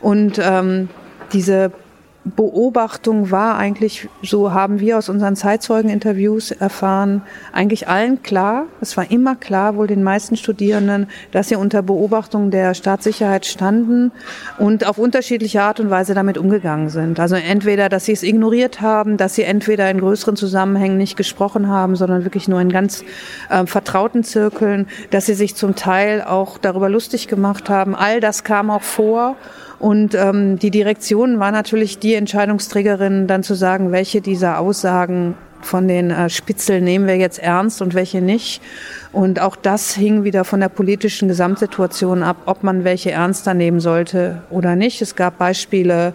Und 0.00 0.40
ähm, 0.42 0.88
diese 1.32 1.72
Beobachtung 2.34 3.30
war 3.30 3.56
eigentlich, 3.56 4.08
so 4.20 4.52
haben 4.52 4.80
wir 4.80 4.98
aus 4.98 5.08
unseren 5.08 5.36
Zeitzeugeninterviews 5.36 6.50
erfahren, 6.50 7.22
eigentlich 7.52 7.86
allen 7.86 8.22
klar, 8.24 8.64
es 8.80 8.96
war 8.96 9.12
immer 9.12 9.36
klar, 9.36 9.76
wohl 9.76 9.86
den 9.86 10.02
meisten 10.02 10.36
Studierenden, 10.36 11.06
dass 11.30 11.48
sie 11.48 11.54
unter 11.54 11.82
Beobachtung 11.82 12.50
der 12.50 12.74
Staatssicherheit 12.74 13.46
standen 13.46 14.10
und 14.58 14.86
auf 14.86 14.98
unterschiedliche 14.98 15.62
Art 15.62 15.78
und 15.78 15.88
Weise 15.90 16.14
damit 16.14 16.36
umgegangen 16.36 16.88
sind. 16.88 17.20
Also 17.20 17.36
entweder, 17.36 17.88
dass 17.88 18.06
sie 18.06 18.12
es 18.12 18.24
ignoriert 18.24 18.80
haben, 18.80 19.18
dass 19.18 19.36
sie 19.36 19.44
entweder 19.44 19.88
in 19.88 20.00
größeren 20.00 20.34
Zusammenhängen 20.34 20.98
nicht 20.98 21.16
gesprochen 21.16 21.68
haben, 21.68 21.94
sondern 21.94 22.24
wirklich 22.24 22.48
nur 22.48 22.60
in 22.60 22.70
ganz 22.70 23.04
äh, 23.50 23.66
vertrauten 23.66 24.24
Zirkeln, 24.24 24.88
dass 25.10 25.26
sie 25.26 25.34
sich 25.34 25.54
zum 25.54 25.76
Teil 25.76 26.22
auch 26.22 26.58
darüber 26.58 26.88
lustig 26.88 27.28
gemacht 27.28 27.70
haben. 27.70 27.94
All 27.94 28.18
das 28.18 28.42
kam 28.42 28.70
auch 28.70 28.82
vor. 28.82 29.36
Und 29.78 30.14
ähm, 30.14 30.58
die 30.58 30.70
Direktion 30.70 31.38
war 31.38 31.52
natürlich 31.52 31.98
die 31.98 32.14
Entscheidungsträgerin, 32.14 33.26
dann 33.26 33.42
zu 33.42 33.54
sagen, 33.54 33.92
welche 33.92 34.20
dieser 34.20 34.58
Aussagen 34.58 35.34
von 35.60 35.88
den 35.88 36.10
äh, 36.10 36.30
Spitzeln 36.30 36.84
nehmen 36.84 37.06
wir 37.06 37.16
jetzt 37.16 37.38
ernst 37.38 37.82
und 37.82 37.94
welche 37.94 38.22
nicht. 38.22 38.62
Und 39.12 39.40
auch 39.40 39.56
das 39.56 39.94
hing 39.94 40.24
wieder 40.24 40.44
von 40.44 40.60
der 40.60 40.68
politischen 40.68 41.28
Gesamtsituation 41.28 42.22
ab, 42.22 42.36
ob 42.46 42.62
man 42.62 42.84
welche 42.84 43.10
ernster 43.10 43.54
nehmen 43.54 43.80
sollte 43.80 44.42
oder 44.50 44.76
nicht. 44.76 45.02
Es 45.02 45.16
gab 45.16 45.38
Beispiele, 45.38 46.14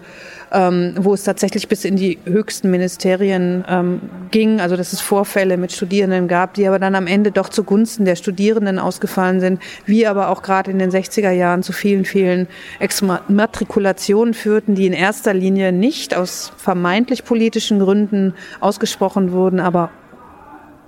ähm, 0.52 0.94
wo 0.98 1.14
es 1.14 1.24
tatsächlich 1.24 1.68
bis 1.68 1.84
in 1.84 1.96
die 1.96 2.18
höchsten 2.24 2.70
Ministerien 2.70 3.64
ähm, 3.68 4.00
ging, 4.30 4.60
also 4.60 4.76
dass 4.76 4.92
es 4.92 5.00
Vorfälle 5.00 5.56
mit 5.56 5.72
Studierenden 5.72 6.28
gab, 6.28 6.54
die 6.54 6.66
aber 6.66 6.78
dann 6.78 6.94
am 6.94 7.06
Ende 7.06 7.32
doch 7.32 7.48
zugunsten 7.48 8.04
der 8.04 8.16
Studierenden 8.16 8.78
ausgefallen 8.78 9.40
sind, 9.40 9.62
wie 9.86 10.06
aber 10.06 10.28
auch 10.28 10.42
gerade 10.42 10.70
in 10.70 10.78
den 10.78 10.90
60er 10.90 11.30
Jahren 11.30 11.62
zu 11.62 11.72
vielen, 11.72 12.04
vielen 12.04 12.48
Exmatrikulationen 12.78 14.34
führten, 14.34 14.74
die 14.74 14.86
in 14.86 14.92
erster 14.92 15.32
Linie 15.32 15.72
nicht 15.72 16.14
aus 16.14 16.52
vermeintlich 16.56 17.24
politischen 17.24 17.78
Gründen 17.78 18.34
ausgesprochen 18.60 19.32
wurden, 19.32 19.58
aber 19.58 19.90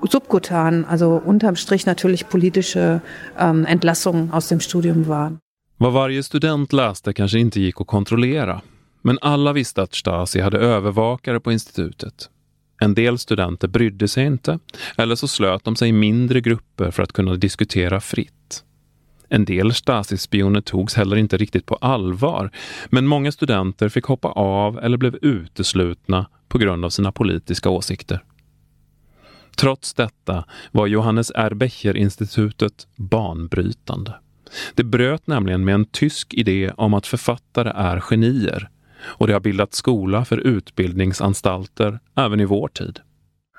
subkutan, 0.03 0.85
also 0.85 1.21
unterm 1.25 1.57
Strich 1.57 1.87
natürlich 1.87 2.29
politische 2.29 3.01
ähm, 3.39 3.65
Entlassungen 3.65 4.31
aus 4.31 4.49
dem 4.49 4.61
Studium 4.61 5.09
waren. 5.09 5.41
Vad 5.79 5.93
varje 5.93 6.23
student 6.23 6.73
läste 6.73 7.13
kanske 7.13 7.39
inte 7.39 7.61
gick 7.61 7.81
att 7.81 7.87
kontrollera. 7.87 8.63
Men 9.07 9.19
alla 9.21 9.53
visste 9.53 9.83
att 9.83 9.95
Stasi 9.95 10.41
hade 10.41 10.59
övervakare 10.59 11.41
på 11.41 11.53
institutet. 11.53 12.31
En 12.81 12.95
del 12.95 13.19
studenter 13.19 13.69
brydde 13.69 14.09
sig 14.09 14.27
inte, 14.27 14.59
eller 14.97 15.15
så 15.15 15.29
slöt 15.29 15.65
de 15.65 15.77
sig 15.77 15.89
i 15.89 15.93
mindre 15.93 16.41
grupper 16.41 16.91
för 16.91 17.03
att 17.03 17.13
kunna 17.13 17.35
diskutera 17.35 18.01
fritt. 18.01 18.65
En 19.29 19.45
del 19.45 19.75
Stasi-spioner 19.75 20.61
togs 20.61 20.95
heller 20.95 21.17
inte 21.17 21.37
riktigt 21.37 21.67
på 21.67 21.75
allvar, 21.75 22.51
men 22.87 23.07
många 23.07 23.33
studenter 23.33 23.89
fick 23.89 24.05
hoppa 24.05 24.29
av 24.29 24.79
eller 24.79 24.97
blev 24.97 25.17
uteslutna 25.23 26.27
på 26.49 26.59
grund 26.59 26.85
av 26.85 26.91
sina 26.91 27.13
politiska 27.13 27.71
åsikter. 27.71 28.25
Trots 29.57 29.95
detta 29.95 30.45
var 30.73 30.87
Johannes 30.87 31.33
Erbecher-institutet 31.35 32.87
banbrytande. 32.97 34.15
Det 34.75 34.85
bröt 34.85 35.27
nämligen 35.27 35.65
med 35.65 35.75
en 35.75 35.85
tysk 35.85 36.35
idé 36.35 36.71
om 36.77 36.95
att 36.95 37.07
författare 37.07 37.73
är 37.75 38.01
genier 38.01 38.69
och 39.07 39.27
det 39.27 39.33
har 39.33 39.41
bildat 39.41 39.75
skola 39.75 40.25
för 40.25 40.37
utbildningsanstalter 40.37 42.01
även 42.17 42.41
i 42.41 42.45
vår 42.45 42.69
tid. 42.69 43.01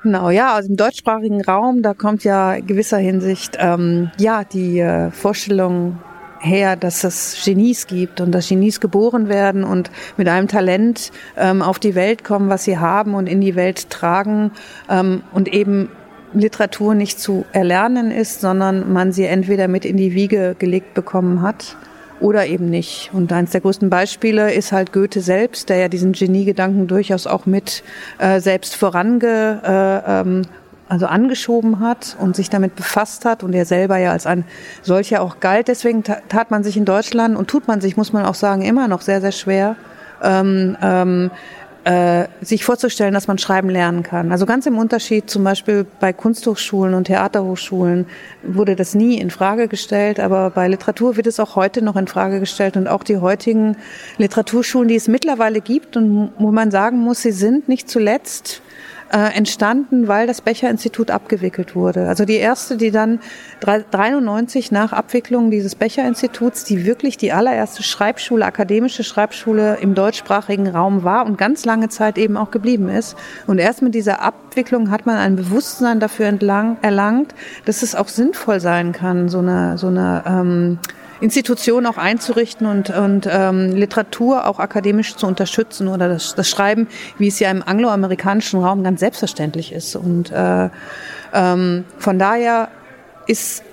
Genau, 0.04 0.30
ja, 0.30 0.50
also 0.50 0.70
im 0.70 0.76
deutschsprachigen 0.76 1.42
Raum, 1.42 1.82
da 1.82 1.94
kommt 1.94 2.24
ja 2.24 2.60
gewisser 2.60 3.00
Hinsicht 3.00 3.58
ähm, 3.60 4.10
ja 4.20 4.44
die 4.44 4.80
äh, 4.80 5.10
Vorstellung 5.12 5.98
her, 6.40 6.76
dass 6.76 7.04
es 7.04 7.42
Genies 7.44 7.88
gibt 7.88 8.22
und 8.22 8.32
dass 8.32 8.50
Genies 8.50 8.80
geboren 8.80 9.30
werden 9.30 9.64
und 9.64 9.90
mit 10.16 10.28
einem 10.28 10.48
Talent 10.48 11.12
ähm, 11.38 11.64
auf 11.64 11.80
die 11.80 11.96
Welt 11.96 12.24
kommen, 12.24 12.50
was 12.50 12.66
sie 12.66 12.78
haben 12.78 13.16
und 13.16 13.28
in 13.28 13.42
die 13.42 13.56
Welt 13.56 13.90
tragen 13.90 14.52
ähm, 14.90 15.24
und 15.32 15.48
eben 15.48 15.90
Literatur 16.34 16.94
nicht 16.94 17.20
zu 17.20 17.46
erlernen 17.52 18.12
ist, 18.12 18.42
sondern 18.42 18.94
man 18.94 19.12
sie 19.12 19.26
entweder 19.26 19.68
mit 19.68 19.86
in 19.86 19.98
die 19.98 20.14
Wiege 20.14 20.56
gelegt 20.60 20.94
bekommen 20.94 21.42
hat 21.42 21.78
oder 22.20 22.46
eben 22.46 22.70
nicht. 22.70 23.10
Und 23.14 23.32
eines 23.34 23.52
der 23.52 23.62
größten 23.62 23.90
Beispiele 23.90 24.54
ist 24.54 24.72
halt 24.72 24.94
Goethe 24.94 25.22
selbst, 25.22 25.70
der 25.70 25.78
ja 25.78 25.88
diesen 25.88 26.14
Geniegedanken 26.14 26.88
durchaus 26.88 27.28
auch 27.28 27.46
mit 27.46 27.84
äh, 28.20 28.40
selbst 28.40 28.76
vorange, 28.76 29.62
äh, 29.64 30.22
ähm, 30.22 30.44
also 30.88 31.08
angeschoben 31.08 31.80
hat 31.80 32.16
und 32.20 32.36
sich 32.36 32.50
damit 32.50 32.76
befasst 32.76 33.26
hat 33.26 33.44
und 33.44 33.54
er 33.54 33.66
selber 33.66 33.98
ja 33.98 34.12
als 34.12 34.28
ein 34.28 34.46
solcher 34.84 35.22
auch 35.22 35.40
galt. 35.40 35.68
Deswegen 35.68 36.04
tat 36.04 36.52
man 36.52 36.64
sich 36.64 36.78
in 36.78 36.86
Deutschland 36.86 37.36
und 37.36 37.48
tut 37.48 37.68
man 37.68 37.82
sich, 37.82 37.98
muss 37.98 38.14
man 38.14 38.26
auch 38.26 38.36
sagen, 38.36 38.62
immer 38.62 38.88
noch 38.88 39.02
sehr, 39.02 39.20
sehr 39.20 39.32
schwer, 39.32 39.76
ähm, 40.22 40.78
ähm, 40.82 41.32
äh, 41.86 42.28
sich 42.42 42.66
vorzustellen, 42.66 43.14
dass 43.14 43.28
man 43.28 43.38
schreiben 43.38 43.70
lernen 43.70 44.02
kann. 44.02 44.32
Also 44.32 44.48
ganz 44.48 44.66
im 44.66 44.80
Unterschied 44.80 45.30
zum 45.30 45.44
Beispiel 45.44 45.86
bei 46.00 46.14
Kunsthochschulen 46.14 46.96
und 46.96 47.06
Theaterhochschulen 47.06 48.08
wurde 48.42 48.76
das 48.76 48.96
nie 48.96 49.20
in 49.20 49.30
Frage 49.30 49.68
gestellt, 49.68 50.20
aber 50.20 50.50
bei 50.50 50.68
Literatur 50.68 51.16
wird 51.16 51.28
es 51.28 51.40
auch 51.40 51.56
heute 51.56 51.84
noch 51.84 51.96
in 51.96 52.08
Frage 52.08 52.40
gestellt 52.40 52.76
und 52.76 52.88
auch 52.88 53.04
die 53.04 53.18
heutigen 53.18 53.78
Literaturschulen, 54.18 54.88
die 54.88 54.96
es 54.96 55.08
mittlerweile 55.08 55.62
gibt 55.62 55.96
und 55.96 56.32
wo 56.40 56.52
man 56.52 56.72
sagen 56.72 56.98
muss, 56.98 57.22
sie 57.22 57.32
sind 57.32 57.70
nicht 57.70 57.88
zuletzt 57.88 58.64
äh, 59.16 59.34
entstanden, 59.34 60.10
weil 60.10 60.28
das 60.28 60.42
Becher-Institut 60.42 61.10
abgewickelt 61.10 61.74
wurde. 61.74 62.10
Also 62.10 62.26
die 62.26 62.36
erste, 62.36 62.76
die 62.76 62.92
dann 62.92 63.22
93 63.62 64.74
nach 64.74 64.92
Abwicklung 64.92 65.52
dieses 65.52 65.74
Becher-Instituts, 65.76 66.66
die 66.66 66.86
wirklich 66.86 67.16
die 67.16 67.32
allererste 67.32 67.82
Schreibschule, 67.82 68.44
akademische 68.44 69.06
Schreibschule 69.06 69.78
im 69.80 69.96
deutschsprachigen 69.96 70.68
Raum 70.68 71.06
war 71.06 71.26
und 71.26 71.38
ganz 71.38 71.64
lange 71.64 71.88
Zeit 71.88 72.18
eben 72.18 72.36
auch 72.36 72.52
geblieben 72.52 72.90
ist. 72.90 73.16
Und 73.48 73.60
erst 73.60 73.82
mit 73.82 73.96
dieser 73.96 74.22
Abwicklung 74.22 74.92
hat 74.92 75.06
man 75.06 75.16
ein 75.16 75.38
Bewusstsein 75.38 76.02
dafür 76.02 76.26
entlang, 76.26 76.76
erlangt, 76.82 77.34
dass 77.64 77.84
es 77.84 77.96
auch 77.96 78.10
sinnvoll 78.10 78.60
sein 78.60 78.92
kann, 78.92 79.30
so 79.30 79.40
eine, 79.40 79.78
so 79.78 79.88
eine 79.88 80.24
ähm, 80.28 80.80
Institutionen 81.22 81.86
auch 81.88 81.98
einzurichten 81.98 82.68
und, 82.68 82.90
und 82.90 83.28
ähm, 83.32 83.72
Literatur 83.76 84.48
auch 84.48 84.60
akademisch 84.60 85.16
zu 85.16 85.28
unterstützen 85.28 85.88
oder 85.88 86.10
das, 86.10 86.36
das 86.36 86.50
Schreiben, 86.50 86.88
wie 87.18 87.28
es 87.28 87.40
ja 87.40 87.50
im 87.52 87.64
angloamerikanischen 87.64 88.62
Raum 88.62 88.84
ganz 88.84 89.00
selbstverständlich 89.00 89.72
ist. 89.72 89.96
Und 89.96 90.32
äh, 90.32 90.70
ähm, 91.34 91.86
von 91.98 92.20
daher 92.20 92.70
ist 93.28 93.64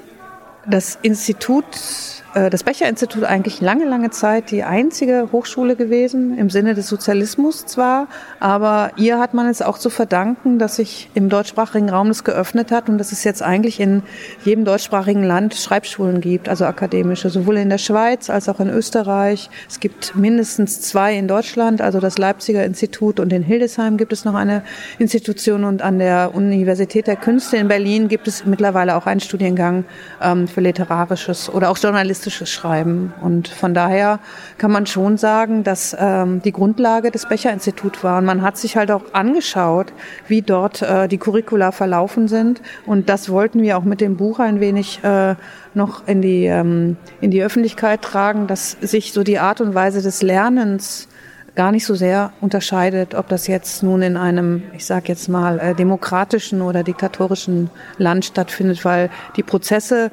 das 0.66 0.98
Institut 1.02 2.21
das 2.34 2.62
Becher-Institut 2.64 3.24
eigentlich 3.24 3.60
lange, 3.60 3.84
lange 3.84 4.08
Zeit 4.08 4.50
die 4.50 4.64
einzige 4.64 5.28
Hochschule 5.32 5.76
gewesen, 5.76 6.38
im 6.38 6.48
Sinne 6.48 6.74
des 6.74 6.88
Sozialismus 6.88 7.66
zwar, 7.66 8.08
aber 8.40 8.92
ihr 8.96 9.18
hat 9.18 9.34
man 9.34 9.48
es 9.48 9.60
auch 9.60 9.76
zu 9.76 9.90
verdanken, 9.90 10.58
dass 10.58 10.76
sich 10.76 11.10
im 11.12 11.28
deutschsprachigen 11.28 11.90
Raum 11.90 12.08
das 12.08 12.24
geöffnet 12.24 12.72
hat 12.72 12.88
und 12.88 12.96
dass 12.96 13.12
es 13.12 13.22
jetzt 13.24 13.42
eigentlich 13.42 13.80
in 13.80 14.02
jedem 14.46 14.64
deutschsprachigen 14.64 15.22
Land 15.22 15.54
Schreibschulen 15.54 16.22
gibt, 16.22 16.48
also 16.48 16.64
akademische, 16.64 17.28
sowohl 17.28 17.58
in 17.58 17.68
der 17.68 17.76
Schweiz 17.76 18.30
als 18.30 18.48
auch 18.48 18.60
in 18.60 18.70
Österreich. 18.70 19.50
Es 19.68 19.78
gibt 19.78 20.16
mindestens 20.16 20.80
zwei 20.80 21.14
in 21.14 21.28
Deutschland, 21.28 21.82
also 21.82 22.00
das 22.00 22.16
Leipziger 22.16 22.64
Institut 22.64 23.20
und 23.20 23.30
in 23.30 23.42
Hildesheim 23.42 23.98
gibt 23.98 24.12
es 24.14 24.24
noch 24.24 24.34
eine 24.34 24.62
Institution 24.98 25.64
und 25.64 25.82
an 25.82 25.98
der 25.98 26.34
Universität 26.34 27.06
der 27.06 27.16
Künste 27.16 27.58
in 27.58 27.68
Berlin 27.68 28.08
gibt 28.08 28.26
es 28.26 28.46
mittlerweile 28.46 28.96
auch 28.96 29.04
einen 29.04 29.20
Studiengang 29.20 29.84
ähm, 30.22 30.48
für 30.48 30.62
literarisches 30.62 31.50
oder 31.50 31.68
auch 31.68 31.76
Journalismus 31.76 32.21
journalistisches 32.22 32.50
Schreiben. 32.50 33.12
Und 33.20 33.48
von 33.48 33.74
daher 33.74 34.20
kann 34.58 34.70
man 34.70 34.86
schon 34.86 35.16
sagen, 35.16 35.64
dass 35.64 35.96
ähm, 35.98 36.40
die 36.42 36.52
Grundlage 36.52 37.10
des 37.10 37.26
Becher-Institut 37.26 38.04
war. 38.04 38.18
Und 38.18 38.24
man 38.24 38.42
hat 38.42 38.56
sich 38.56 38.76
halt 38.76 38.90
auch 38.90 39.12
angeschaut, 39.12 39.92
wie 40.28 40.42
dort 40.42 40.82
äh, 40.82 41.08
die 41.08 41.18
Curricula 41.18 41.72
verlaufen 41.72 42.28
sind. 42.28 42.62
Und 42.86 43.08
das 43.08 43.28
wollten 43.28 43.62
wir 43.62 43.76
auch 43.76 43.84
mit 43.84 44.00
dem 44.00 44.16
Buch 44.16 44.38
ein 44.38 44.60
wenig 44.60 45.02
äh, 45.02 45.34
noch 45.74 46.06
in 46.06 46.22
die, 46.22 46.44
ähm, 46.46 46.96
in 47.20 47.30
die 47.30 47.42
Öffentlichkeit 47.42 48.02
tragen, 48.02 48.46
dass 48.46 48.76
sich 48.80 49.12
so 49.12 49.22
die 49.22 49.38
Art 49.38 49.60
und 49.60 49.74
Weise 49.74 50.02
des 50.02 50.22
Lernens 50.22 51.08
gar 51.54 51.70
nicht 51.70 51.84
so 51.84 51.94
sehr 51.94 52.32
unterscheidet, 52.40 53.14
ob 53.14 53.28
das 53.28 53.46
jetzt 53.46 53.82
nun 53.82 54.00
in 54.00 54.16
einem, 54.16 54.62
ich 54.74 54.86
sage 54.86 55.08
jetzt 55.08 55.28
mal, 55.28 55.58
äh, 55.58 55.74
demokratischen 55.74 56.62
oder 56.62 56.82
diktatorischen 56.82 57.68
Land 57.98 58.24
stattfindet, 58.24 58.84
weil 58.86 59.10
die 59.36 59.42
Prozesse 59.42 60.10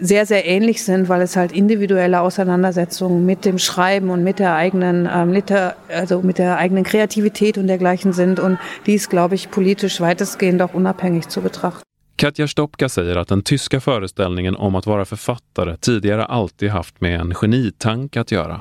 sehr, 0.00 0.26
sehr 0.26 0.46
ähnlich 0.46 0.82
sind, 0.82 1.08
weil 1.08 1.22
es 1.22 1.36
halt 1.36 1.52
individuelle 1.52 2.20
Auseinandersetzungen 2.20 3.26
mit 3.26 3.44
dem 3.44 3.58
Schreiben 3.58 4.10
und 4.10 4.24
mit 4.24 4.38
der 4.38 4.54
eigenen, 4.54 5.08
ähm, 5.12 5.32
Liter, 5.32 5.76
also 5.88 6.22
mit 6.22 6.38
der 6.38 6.56
eigenen 6.56 6.84
Kreativität 6.84 7.58
und 7.58 7.66
dergleichen 7.66 8.12
sind. 8.12 8.40
Und 8.40 8.58
die 8.86 8.94
ist, 8.94 9.10
glaube 9.10 9.34
ich, 9.34 9.50
politisch 9.50 10.00
weitestgehend 10.00 10.62
auch 10.62 10.74
unabhängig 10.74 11.28
zu 11.28 11.40
betrachten. 11.40 11.82
Katja 12.16 12.46
Stopka 12.46 12.88
säger 12.88 13.16
att 13.16 13.28
den 13.28 13.42
tyska 13.42 13.80
föreställningen 13.80 14.56
om 14.56 14.74
att 14.74 14.86
vara 14.86 15.04
författare 15.04 15.76
tidigare 15.76 16.24
alltid 16.24 16.70
haft 16.70 17.00
med 17.00 17.20
en 17.20 17.34
genitanke 17.34 18.20
att 18.20 18.32
göra. 18.32 18.60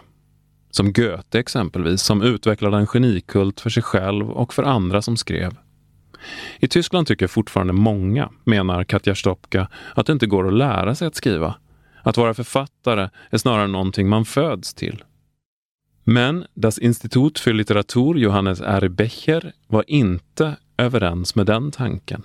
Som 0.72 0.94
Goethe 0.94 1.40
exempelvis, 1.40 2.02
som 2.02 2.22
utvecklade 2.22 2.78
en 2.78 2.88
genikult 2.88 3.62
för 3.62 3.70
sig 3.70 3.84
själv 3.84 4.32
och 4.32 4.54
för 4.54 4.64
andra 4.64 5.02
som 5.02 5.18
skrev. 5.18 5.52
I 6.60 6.68
Tyskland 6.68 7.08
tycker 7.08 7.28
fortfarande 7.28 7.74
många, 7.74 8.30
menar 8.44 8.84
Katja 8.84 9.16
Stopka, 9.16 9.68
att 9.96 10.06
det 10.06 10.14
inte 10.14 10.28
går 10.28 10.48
att 10.48 10.54
lära 10.54 10.96
sig 10.96 11.08
att 11.08 11.16
skriva. 11.16 11.56
Att 12.04 12.18
vara 12.18 12.34
författare 12.34 13.10
är 13.30 13.38
snarare 13.38 13.68
någonting 13.68 14.10
man 14.10 14.26
föds 14.26 14.74
till. 14.74 15.04
Men 16.04 16.46
Das 16.54 16.80
Institut 16.80 17.40
för 17.40 17.54
litteratur 17.54 18.16
Johannes 18.16 18.62
R. 18.62 18.88
Becher 18.88 19.54
var 19.68 19.84
inte 19.88 20.56
överens 20.78 21.36
med 21.36 21.46
den 21.46 21.72
tanken. 21.72 22.24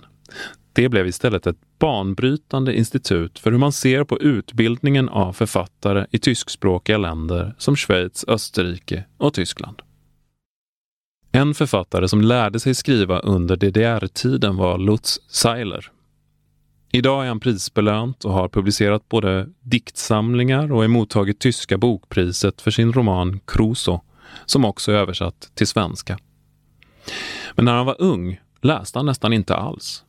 Det 0.73 0.89
blev 0.89 1.07
istället 1.07 1.47
ett 1.47 1.57
banbrytande 1.79 2.77
institut 2.77 3.39
för 3.39 3.51
hur 3.51 3.57
man 3.57 3.71
ser 3.71 4.03
på 4.03 4.19
utbildningen 4.19 5.09
av 5.09 5.33
författare 5.33 6.05
i 6.11 6.19
tyskspråkiga 6.19 6.97
länder 6.97 7.55
som 7.57 7.75
Schweiz, 7.75 8.25
Österrike 8.27 9.03
och 9.17 9.33
Tyskland. 9.33 9.81
En 11.35 11.53
författare 11.53 12.07
som 12.07 12.21
lärde 12.21 12.59
sig 12.59 12.75
skriva 12.75 13.19
under 13.19 13.55
DDR-tiden 13.55 14.55
var 14.55 14.77
Lutz 14.77 15.19
Seiler. 15.29 15.91
Idag 16.91 17.23
är 17.23 17.27
han 17.27 17.39
prisbelönt 17.39 18.25
och 18.25 18.33
har 18.33 18.49
publicerat 18.49 19.09
både 19.09 19.47
diktsamlingar 19.61 20.71
och 20.71 20.85
emottagit 20.85 21.39
tyska 21.39 21.77
bokpriset 21.77 22.61
för 22.61 22.71
sin 22.71 22.93
roman 22.93 23.39
Crusoe, 23.47 23.99
som 24.45 24.65
också 24.65 24.91
är 24.91 24.95
översatt 24.95 25.51
till 25.55 25.67
svenska. 25.67 26.19
Men 27.55 27.65
när 27.65 27.73
han 27.73 27.85
var 27.85 28.01
ung 28.01 28.39
läste 28.61 28.99
han 28.99 29.05
nästan 29.05 29.33
inte 29.33 29.55
alls. 29.55 30.03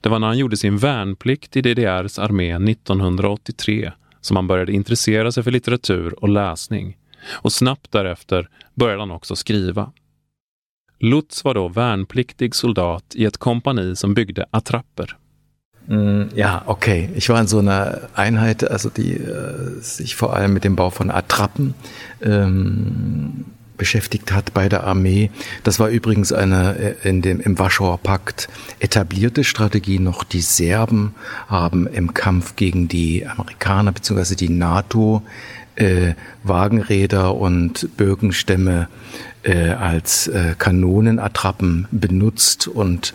Det 0.00 0.08
var 0.08 0.18
när 0.18 0.26
han 0.26 0.38
gjorde 0.38 0.56
sin 0.56 0.78
värnplikt 0.78 1.56
i 1.56 1.60
DDRs 1.62 2.18
armé 2.18 2.52
1983 2.70 3.92
som 4.20 4.36
han 4.36 4.46
började 4.46 4.72
intressera 4.72 5.32
sig 5.32 5.42
för 5.42 5.50
litteratur 5.50 6.22
och 6.22 6.28
läsning. 6.28 6.96
Och 7.30 7.52
snabbt 7.52 7.92
därefter 7.92 8.48
började 8.74 9.02
han 9.02 9.10
också 9.10 9.36
skriva. 9.36 9.92
Lutz 11.04 11.44
war 11.44 11.54
då 11.54 11.68
värnpliktig 11.68 12.54
soldat 12.54 13.04
i 13.14 13.24
ett 13.24 13.38
kompani 13.38 13.96
som 13.96 14.14
byggde 14.14 14.44
attrapper. 14.50 15.16
Mm, 15.88 16.28
ja, 16.34 16.62
okay. 16.66 17.08
Ich 17.16 17.28
war 17.28 17.40
in 17.40 17.48
so 17.48 17.58
einer 17.58 17.98
Einheit, 18.14 18.70
also 18.70 18.88
die 18.88 19.14
äh, 19.14 19.80
sich 19.80 20.14
vor 20.14 20.36
allem 20.36 20.52
mit 20.52 20.62
dem 20.62 20.76
Bau 20.76 20.90
von 20.90 21.10
Attrappen 21.10 21.74
ähm, 22.20 23.46
beschäftigt 23.76 24.30
hat 24.30 24.54
bei 24.54 24.68
der 24.68 24.84
Armee. 24.84 25.32
Das 25.64 25.80
war 25.80 25.88
übrigens 25.88 26.32
eine 26.32 26.78
äh, 26.78 27.08
in 27.08 27.20
dem, 27.20 27.40
im 27.40 27.58
Warschauer 27.58 27.98
Pakt 27.98 28.48
etablierte 28.78 29.42
Strategie. 29.42 29.98
Noch 29.98 30.22
die 30.22 30.40
Serben 30.40 31.16
haben 31.48 31.88
im 31.88 32.14
Kampf 32.14 32.54
gegen 32.54 32.86
die 32.86 33.26
Amerikaner 33.26 33.90
bzw. 33.90 34.36
die 34.36 34.50
NATO 34.50 35.22
äh, 35.76 36.14
Wagenräder 36.42 37.34
und 37.34 37.96
Bögenstämme 37.96 38.88
äh, 39.42 39.70
als 39.70 40.28
äh, 40.28 40.54
Kanonenattrappen 40.58 41.88
benutzt. 41.90 42.68
Und 42.68 43.14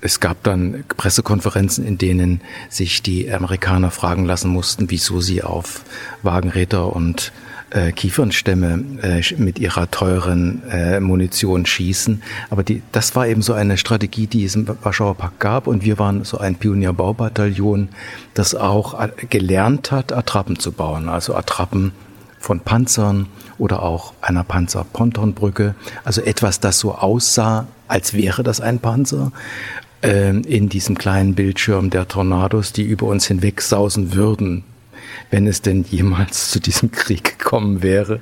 es 0.00 0.20
gab 0.20 0.42
dann 0.42 0.84
Pressekonferenzen, 0.96 1.84
in 1.86 1.98
denen 1.98 2.40
sich 2.68 3.02
die 3.02 3.30
Amerikaner 3.30 3.90
fragen 3.90 4.24
lassen 4.24 4.50
mussten, 4.50 4.90
wieso 4.90 5.20
sie 5.20 5.42
auf 5.42 5.82
Wagenräder 6.22 6.94
und 6.94 7.32
äh, 7.70 7.92
Kiefernstämme 7.92 8.84
äh, 9.02 9.34
mit 9.36 9.58
ihrer 9.58 9.90
teuren 9.90 10.62
äh, 10.70 11.00
Munition 11.00 11.66
schießen. 11.66 12.22
Aber 12.50 12.62
die, 12.62 12.82
das 12.92 13.14
war 13.14 13.26
eben 13.26 13.42
so 13.42 13.52
eine 13.52 13.76
Strategie, 13.76 14.26
die 14.26 14.44
es 14.44 14.54
im 14.54 14.66
Warschauer 14.82 15.14
Pakt 15.16 15.40
gab. 15.40 15.66
Und 15.66 15.84
wir 15.84 15.98
waren 15.98 16.24
so 16.24 16.38
ein 16.38 16.56
Pionierbaubataillon, 16.56 17.88
das 18.34 18.54
auch 18.54 18.98
äh, 19.00 19.10
gelernt 19.28 19.90
hat, 19.90 20.12
Attrappen 20.12 20.58
zu 20.58 20.72
bauen. 20.72 21.08
Also 21.08 21.34
Attrappen 21.34 21.92
von 22.38 22.60
Panzern 22.60 23.26
oder 23.58 23.82
auch 23.82 24.14
einer 24.20 24.44
Panzerpontonbrücke. 24.44 25.74
Also 26.04 26.22
etwas, 26.22 26.60
das 26.60 26.78
so 26.78 26.94
aussah, 26.94 27.66
als 27.88 28.14
wäre 28.14 28.42
das 28.42 28.60
ein 28.60 28.78
Panzer 28.78 29.32
ähm, 30.02 30.42
in 30.42 30.68
diesem 30.68 30.96
kleinen 30.96 31.34
Bildschirm 31.34 31.90
der 31.90 32.06
Tornados, 32.06 32.72
die 32.72 32.84
über 32.84 33.06
uns 33.06 33.26
hinweg 33.26 33.60
sausen 33.60 34.14
würden, 34.14 34.64
wenn 35.30 35.46
es 35.46 35.60
denn 35.60 35.84
jemals 35.88 36.50
zu 36.50 36.60
diesem 36.60 36.90
Krieg 36.90 37.24
gekommen 37.24 37.82
wäre. 37.82 38.20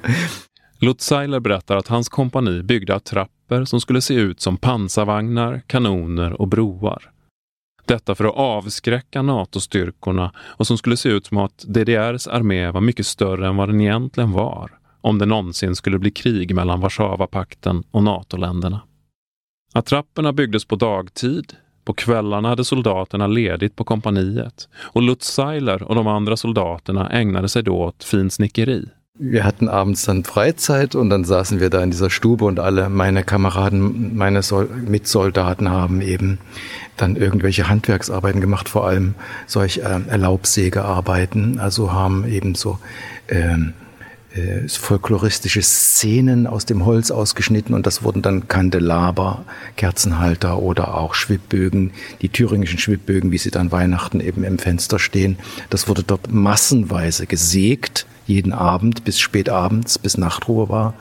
Lutz 0.81 1.07
Seiler 1.07 1.41
berättar 1.41 1.77
att 1.77 1.89
hans 1.89 2.09
kompani 2.09 2.63
byggde 2.63 2.95
attrapper 2.95 3.65
som 3.65 3.81
skulle 3.81 4.01
se 4.01 4.15
ut 4.15 4.41
som 4.41 4.57
pansarvagnar, 4.57 5.63
kanoner 5.67 6.41
och 6.41 6.49
broar. 6.49 7.11
Detta 7.85 8.15
för 8.15 8.25
att 8.25 8.37
avskräcka 8.37 9.23
NATO-styrkorna 9.23 10.33
och 10.39 10.67
som 10.67 10.79
skulle 10.79 10.97
se 10.97 11.09
ut 11.09 11.27
som 11.27 11.39
att 11.39 11.59
DDRs 11.59 12.27
armé 12.27 12.71
var 12.71 12.81
mycket 12.81 13.07
större 13.07 13.49
än 13.49 13.57
vad 13.57 13.69
den 13.69 13.81
egentligen 13.81 14.33
var 14.33 14.71
om 15.07 15.19
det 15.19 15.27
någonsin 15.27 15.77
skulle 15.77 15.99
bli 15.99 16.11
krig 16.11 16.55
mellan 16.55 16.81
Warszawapakten 16.81 17.85
och 17.91 18.03
NATO-länderna. 18.03 18.81
Attrapperna 19.73 20.33
byggdes 20.33 20.65
på 20.65 20.77
dagtid. 20.77 21.57
På 21.87 21.93
kvällarna 21.93 22.49
hade 22.49 22.65
soldaterna 22.65 23.27
ledigt 23.27 23.77
på 23.77 23.85
kompaniet 23.85 24.69
och 24.79 25.03
Lutz 25.03 25.33
Seiler 25.33 25.83
och 25.83 25.95
de 25.95 26.07
andra 26.07 26.37
soldaterna 26.37 27.11
ägnade 27.11 27.49
sig 27.49 27.63
då 27.63 27.77
åt 27.77 28.05
finsnickeri. 28.05 28.85
Wir 29.19 29.43
hatten 29.45 29.69
abends 29.69 30.05
dann 30.05 30.25
Freizeit 30.25 30.95
und 30.95 31.11
dann 31.11 31.25
saßen 31.25 31.61
wir 31.61 31.71
da 31.71 31.83
in 31.83 31.91
dieser 31.91 32.11
Stube 32.11 32.45
und 32.45 32.59
alle 32.59 32.89
meine 32.89 33.23
Kameraden, 33.23 34.17
meine 34.17 34.43
Sol 34.43 34.69
Mitsoldaten 34.87 35.71
haben 35.71 36.01
eben 36.03 36.39
dann 36.97 37.17
irgendwelche 37.17 37.69
Handwerksarbeiten 37.69 38.41
gemacht, 38.41 38.69
vor 38.69 38.87
allem 38.87 39.15
solch 39.47 39.79
äh, 39.79 40.01
Erlaubsägearbeiten, 40.09 41.61
also 41.61 41.93
haben 41.93 42.27
eben 42.29 42.55
so 42.55 42.79
ähm, 43.29 43.73
äh, 44.37 44.69
folkloristische 44.69 45.63
Szenen 45.63 46.47
aus 46.47 46.67
dem 46.67 46.85
Holz 46.85 47.11
ausgeschnitten 47.11 47.75
und 47.75 47.87
das 47.87 48.03
wurden 48.03 48.23
dann 48.23 48.49
Kandelaber, 48.49 49.45
Kerzenhalter 49.77 50.59
oder 50.59 50.95
auch 50.95 51.15
Schwibbögen, 51.15 51.93
die 52.21 52.29
thüringischen 52.29 52.79
Schwibbögen, 52.79 53.31
wie 53.31 53.39
sie 53.39 53.51
dann 53.51 53.73
Weihnachten 53.73 54.21
eben 54.21 54.45
im 54.45 54.59
Fenster 54.59 54.99
stehen. 54.99 55.39
Das 55.71 55.89
wurde 55.89 56.03
dort 56.03 56.31
massenweise 56.31 57.27
gesägt, 57.27 58.07
jeden 58.27 58.53
Abend 58.53 59.05
bis 59.05 59.21
spät 59.21 59.49
abends, 59.49 59.99
bis 59.99 60.19
Nachtruhe 60.19 60.69
war 60.69 60.95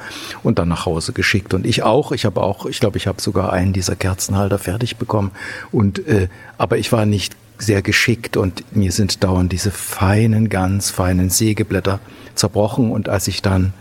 und 0.43 0.60
dann 0.60 0.69
nach 0.69 0.86
Hause 0.86 1.12
geschickt. 1.12 1.54
Und 1.54 1.65
ich 1.65 1.84
auch, 1.84 2.12
ich 2.12 2.26
habe 2.26 2.41
auch, 2.41 2.65
ich 2.65 2.80
glaube, 2.80 2.98
ich 2.98 3.08
habe 3.08 3.21
sogar 3.21 3.52
einen 3.52 3.74
dieser 3.74 3.95
Kerzenhalter 3.95 4.60
fertig 4.60 4.98
bekommen. 4.98 5.32
Und 5.71 6.08
äh, 6.08 6.30
aber 6.58 6.78
ich 6.78 6.91
war 6.91 7.06
nicht 7.06 7.36
sehr 7.58 7.82
geschickt 7.82 8.38
und 8.38 8.76
mir 8.76 8.91
sind 8.91 9.24
dauernd 9.24 9.52
diese 9.52 9.71
feinen, 9.71 10.50
ganz 10.50 10.89
feinen 10.89 11.30
Sägeblätter 11.30 12.00
zerbrochen. 12.36 12.91
Und 12.91 13.10
als 13.10 13.28
ich 13.28 13.41
dann 13.41 13.74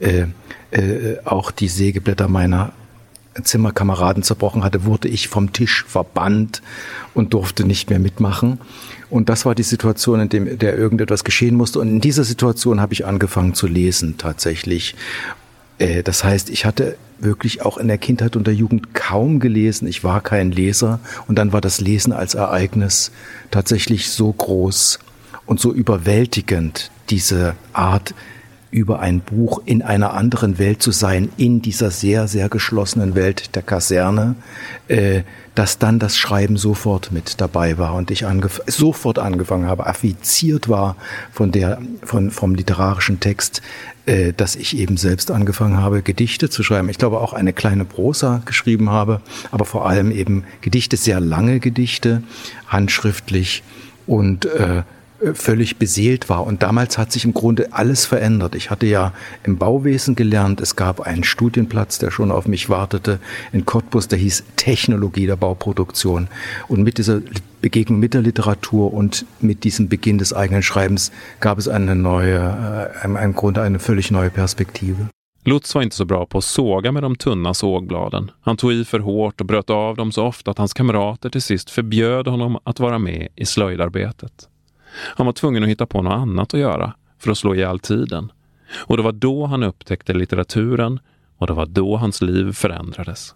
äh, 0.00 0.26
äh, 0.70 1.18
auch 1.24 1.50
die 1.50 1.68
Sägeblätter 1.68 2.28
meiner 2.28 2.72
Zimmerkameraden 3.42 4.22
zerbrochen 4.22 4.64
hatte, 4.64 4.84
wurde 4.84 5.08
ich 5.08 5.28
vom 5.28 5.52
Tisch 5.52 5.84
verbannt 5.86 6.62
und 7.14 7.34
durfte 7.34 7.64
nicht 7.64 7.90
mehr 7.90 7.98
mitmachen. 7.98 8.60
Und 9.10 9.28
das 9.28 9.46
war 9.46 9.54
die 9.54 9.62
Situation, 9.62 10.20
in 10.20 10.28
dem, 10.28 10.58
der 10.58 10.76
irgendetwas 10.76 11.24
geschehen 11.24 11.54
musste. 11.54 11.78
Und 11.78 11.88
in 11.88 12.00
dieser 12.00 12.24
Situation 12.24 12.80
habe 12.80 12.92
ich 12.92 13.06
angefangen 13.06 13.54
zu 13.54 13.66
lesen 13.66 14.16
tatsächlich. 14.18 14.94
Äh, 15.78 16.02
das 16.02 16.24
heißt, 16.24 16.50
ich 16.50 16.64
hatte 16.64 16.96
wirklich 17.18 17.62
auch 17.62 17.78
in 17.78 17.88
der 17.88 17.98
Kindheit 17.98 18.36
und 18.36 18.46
der 18.46 18.54
Jugend 18.54 18.94
kaum 18.94 19.40
gelesen. 19.40 19.88
Ich 19.88 20.04
war 20.04 20.20
kein 20.20 20.52
Leser. 20.52 21.00
Und 21.26 21.36
dann 21.36 21.52
war 21.52 21.60
das 21.60 21.80
Lesen 21.80 22.12
als 22.12 22.34
Ereignis 22.34 23.10
tatsächlich 23.50 24.10
so 24.10 24.32
groß 24.32 24.98
und 25.46 25.58
so 25.60 25.72
überwältigend, 25.72 26.90
diese 27.10 27.54
Art, 27.72 28.14
über 28.70 29.00
ein 29.00 29.20
Buch 29.20 29.62
in 29.64 29.82
einer 29.82 30.12
anderen 30.12 30.58
Welt 30.58 30.82
zu 30.82 30.90
sein, 30.90 31.30
in 31.36 31.62
dieser 31.62 31.90
sehr, 31.90 32.28
sehr 32.28 32.48
geschlossenen 32.48 33.14
Welt 33.14 33.54
der 33.54 33.62
Kaserne, 33.62 34.34
äh, 34.88 35.22
dass 35.54 35.78
dann 35.78 35.98
das 35.98 36.16
Schreiben 36.16 36.56
sofort 36.56 37.10
mit 37.10 37.40
dabei 37.40 37.78
war 37.78 37.94
und 37.94 38.10
ich 38.10 38.26
angef 38.26 38.60
sofort 38.66 39.18
angefangen 39.18 39.66
habe, 39.66 39.86
affiziert 39.86 40.68
war 40.68 40.96
von 41.32 41.50
der, 41.50 41.80
von, 42.02 42.30
vom 42.30 42.54
literarischen 42.54 43.20
Text, 43.20 43.62
äh, 44.04 44.34
dass 44.34 44.54
ich 44.54 44.76
eben 44.76 44.98
selbst 44.98 45.30
angefangen 45.30 45.78
habe, 45.78 46.02
Gedichte 46.02 46.50
zu 46.50 46.62
schreiben. 46.62 46.90
Ich 46.90 46.98
glaube 46.98 47.20
auch 47.20 47.32
eine 47.32 47.54
kleine 47.54 47.86
Prosa 47.86 48.42
geschrieben 48.44 48.90
habe, 48.90 49.22
aber 49.50 49.64
vor 49.64 49.88
allem 49.88 50.10
eben 50.10 50.44
Gedichte, 50.60 50.98
sehr 50.98 51.20
lange 51.20 51.58
Gedichte, 51.58 52.22
handschriftlich 52.66 53.62
und 54.06 54.44
äh, 54.44 54.82
völlig 55.34 55.76
beseelt 55.76 56.28
war. 56.28 56.46
Und 56.46 56.62
damals 56.62 56.98
hat 56.98 57.12
sich 57.12 57.24
im 57.24 57.34
Grunde 57.34 57.72
alles 57.72 58.06
verändert. 58.06 58.54
Ich 58.54 58.70
hatte 58.70 58.86
ja 58.86 59.12
im 59.44 59.58
Bauwesen 59.58 60.14
gelernt. 60.14 60.60
Es 60.60 60.76
gab 60.76 61.00
einen 61.00 61.24
Studienplatz, 61.24 61.98
der 61.98 62.10
schon 62.10 62.30
auf 62.30 62.46
mich 62.46 62.68
wartete 62.68 63.18
in 63.52 63.64
Cottbus, 63.64 64.08
der 64.08 64.18
hieß 64.18 64.44
Technologie 64.56 65.26
der 65.26 65.36
Bauproduktion. 65.36 66.28
Und 66.68 66.82
mit 66.82 66.98
dieser 66.98 67.20
Begegnung 67.60 67.98
mit 67.98 68.14
der 68.14 68.22
Literatur 68.22 68.94
und 68.94 69.26
mit 69.40 69.64
diesem 69.64 69.88
Beginn 69.88 70.18
des 70.18 70.32
eigenen 70.32 70.62
Schreibens 70.62 71.10
gab 71.40 71.58
es 71.58 71.68
eine 71.68 71.96
neue, 71.96 72.92
äh, 73.02 73.24
im 73.24 73.34
Grunde 73.34 73.62
eine 73.62 73.78
völlig 73.78 74.10
neue 74.10 74.30
Perspektive. 74.30 75.08
Lutz 75.44 75.74
var 75.74 75.82
inte 75.82 75.96
så 75.96 76.04
bra 76.04 76.26
på 76.26 76.38
att 76.38 76.44
såga 76.44 76.92
med 76.92 77.02
de 77.02 77.16
tunna 77.16 77.54
sågbladen. 77.54 78.30
Han 78.40 78.56
tog 78.56 78.72
i 78.72 78.84
för 78.84 78.98
hårt 78.98 79.40
och 79.40 79.46
bröt 79.46 79.70
av 79.70 79.96
dem 79.96 80.12
så 80.12 80.24
ofta 80.24 80.50
att 80.50 80.58
hans 80.58 80.74
kamrater 80.74 81.30
till 81.30 81.42
sist 81.42 81.70
förbjöd 81.70 82.26
honom 82.26 82.58
att 82.64 82.80
vara 82.80 82.98
med 82.98 83.28
i 83.36 83.46
slöjdarbetet. 83.46 84.48
Han 84.98 85.26
var 85.26 85.32
tvungen 85.32 85.62
att 85.62 85.68
hitta 85.68 85.86
på 85.86 86.02
något 86.02 86.12
annat 86.12 86.54
att 86.54 86.60
göra 86.60 86.94
för 87.18 87.30
att 87.30 87.38
slå 87.38 87.54
ihjäl 87.54 87.78
tiden. 87.78 88.32
Och 88.76 88.96
det 88.96 89.02
var 89.02 89.12
då 89.12 89.46
han 89.46 89.62
upptäckte 89.62 90.14
litteraturen 90.14 91.00
och 91.36 91.46
det 91.46 91.52
var 91.52 91.66
då 91.66 91.96
hans 91.96 92.22
liv 92.22 92.52
förändrades. 92.52 93.34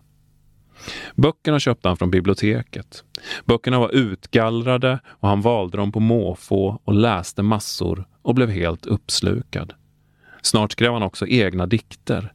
Böckerna 1.15 1.61
köpte 1.61 1.89
han 1.89 1.97
från 1.97 2.11
biblioteket. 2.11 3.05
Böckerna 3.45 3.79
var 3.79 3.95
utgallrade 3.95 5.01
och 5.07 5.29
han 5.29 5.41
valde 5.41 5.77
dem 5.77 5.93
på 5.93 6.01
måfå 6.01 6.81
och 6.85 6.95
läste 6.95 7.43
massor 7.43 8.05
och 8.23 8.35
blev 8.35 8.51
helt 8.51 8.87
uppslukad. 8.87 9.73
Snart 10.43 10.73
skrev 10.73 10.93
han 10.93 11.03
också 11.03 11.27
egna 11.27 11.67
dikter. 11.67 12.33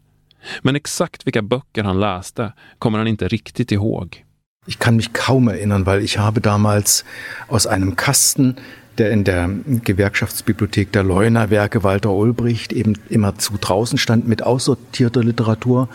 Men 0.62 0.76
exakt 0.76 1.28
vilka 1.28 1.42
böcker 1.42 1.84
han 1.84 2.00
läste 2.00 2.54
kommer 2.80 2.98
han 2.98 3.08
inte 3.08 3.28
riktigt 3.28 3.72
ihåg. 3.72 4.24
Ich 4.68 4.80
kann 4.80 4.96
mich 4.96 5.14
kaum 5.14 5.48
erinnern, 5.48 5.86
weil 5.86 6.04
ich 6.04 6.18
habe 6.18 6.42
damals 6.42 7.06
aus 7.48 7.68
einem 7.68 7.96
Kasten 7.96 8.56
der 8.98 9.12
in 9.12 9.24
der 9.24 9.50
Gewerkschaftsbibliothek 9.84 10.92
der 10.92 11.04
Leuner 11.04 11.50
Werke 11.50 11.84
Walter 11.84 12.12
Ulbricht 12.12 12.74
eben 12.74 12.94
immer 13.10 13.38
zu 13.38 13.54
draußen 13.60 13.98
stand 13.98 14.28
mit 14.28 14.44
aussortierter 14.44 15.24
Literatur. 15.24 15.90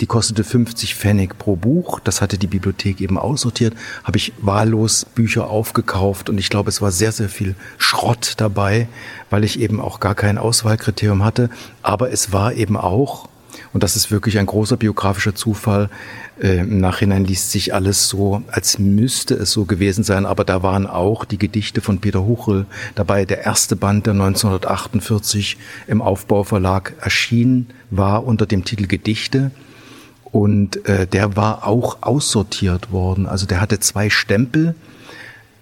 Die 0.00 0.06
kostete 0.06 0.44
50 0.44 0.94
Pfennig 0.94 1.38
pro 1.38 1.56
Buch. 1.56 1.98
Das 2.00 2.20
hatte 2.20 2.38
die 2.38 2.46
Bibliothek 2.46 3.00
eben 3.00 3.18
aussortiert. 3.18 3.74
Habe 4.04 4.16
ich 4.18 4.32
wahllos 4.38 5.04
Bücher 5.04 5.50
aufgekauft 5.50 6.30
und 6.30 6.38
ich 6.38 6.50
glaube, 6.50 6.68
es 6.68 6.80
war 6.80 6.92
sehr, 6.92 7.10
sehr 7.10 7.28
viel 7.28 7.56
Schrott 7.78 8.34
dabei, 8.36 8.88
weil 9.28 9.42
ich 9.42 9.58
eben 9.58 9.80
auch 9.80 9.98
gar 9.98 10.14
kein 10.14 10.38
Auswahlkriterium 10.38 11.24
hatte. 11.24 11.50
Aber 11.82 12.12
es 12.12 12.32
war 12.32 12.54
eben 12.54 12.76
auch 12.76 13.28
und 13.72 13.82
das 13.82 13.96
ist 13.96 14.10
wirklich 14.10 14.38
ein 14.38 14.46
großer 14.46 14.76
biografischer 14.76 15.34
Zufall. 15.34 15.90
Äh, 16.40 16.58
Im 16.58 16.78
Nachhinein 16.78 17.24
liest 17.24 17.50
sich 17.50 17.74
alles 17.74 18.08
so, 18.08 18.42
als 18.48 18.78
müsste 18.78 19.34
es 19.34 19.50
so 19.50 19.64
gewesen 19.64 20.04
sein, 20.04 20.26
aber 20.26 20.44
da 20.44 20.62
waren 20.62 20.86
auch 20.86 21.24
die 21.24 21.38
Gedichte 21.38 21.80
von 21.80 22.00
Peter 22.00 22.24
Huchel 22.24 22.66
dabei. 22.94 23.24
Der 23.24 23.44
erste 23.44 23.76
Band, 23.76 24.06
der 24.06 24.12
1948 24.12 25.56
im 25.86 26.00
Aufbauverlag 26.00 26.94
erschienen 27.00 27.68
war 27.90 28.24
unter 28.24 28.46
dem 28.46 28.64
Titel 28.64 28.86
Gedichte. 28.86 29.50
Und 30.24 30.86
äh, 30.86 31.06
der 31.06 31.36
war 31.36 31.66
auch 31.66 31.98
aussortiert 32.02 32.92
worden. 32.92 33.26
Also 33.26 33.46
der 33.46 33.60
hatte 33.60 33.80
zwei 33.80 34.10
Stempel. 34.10 34.74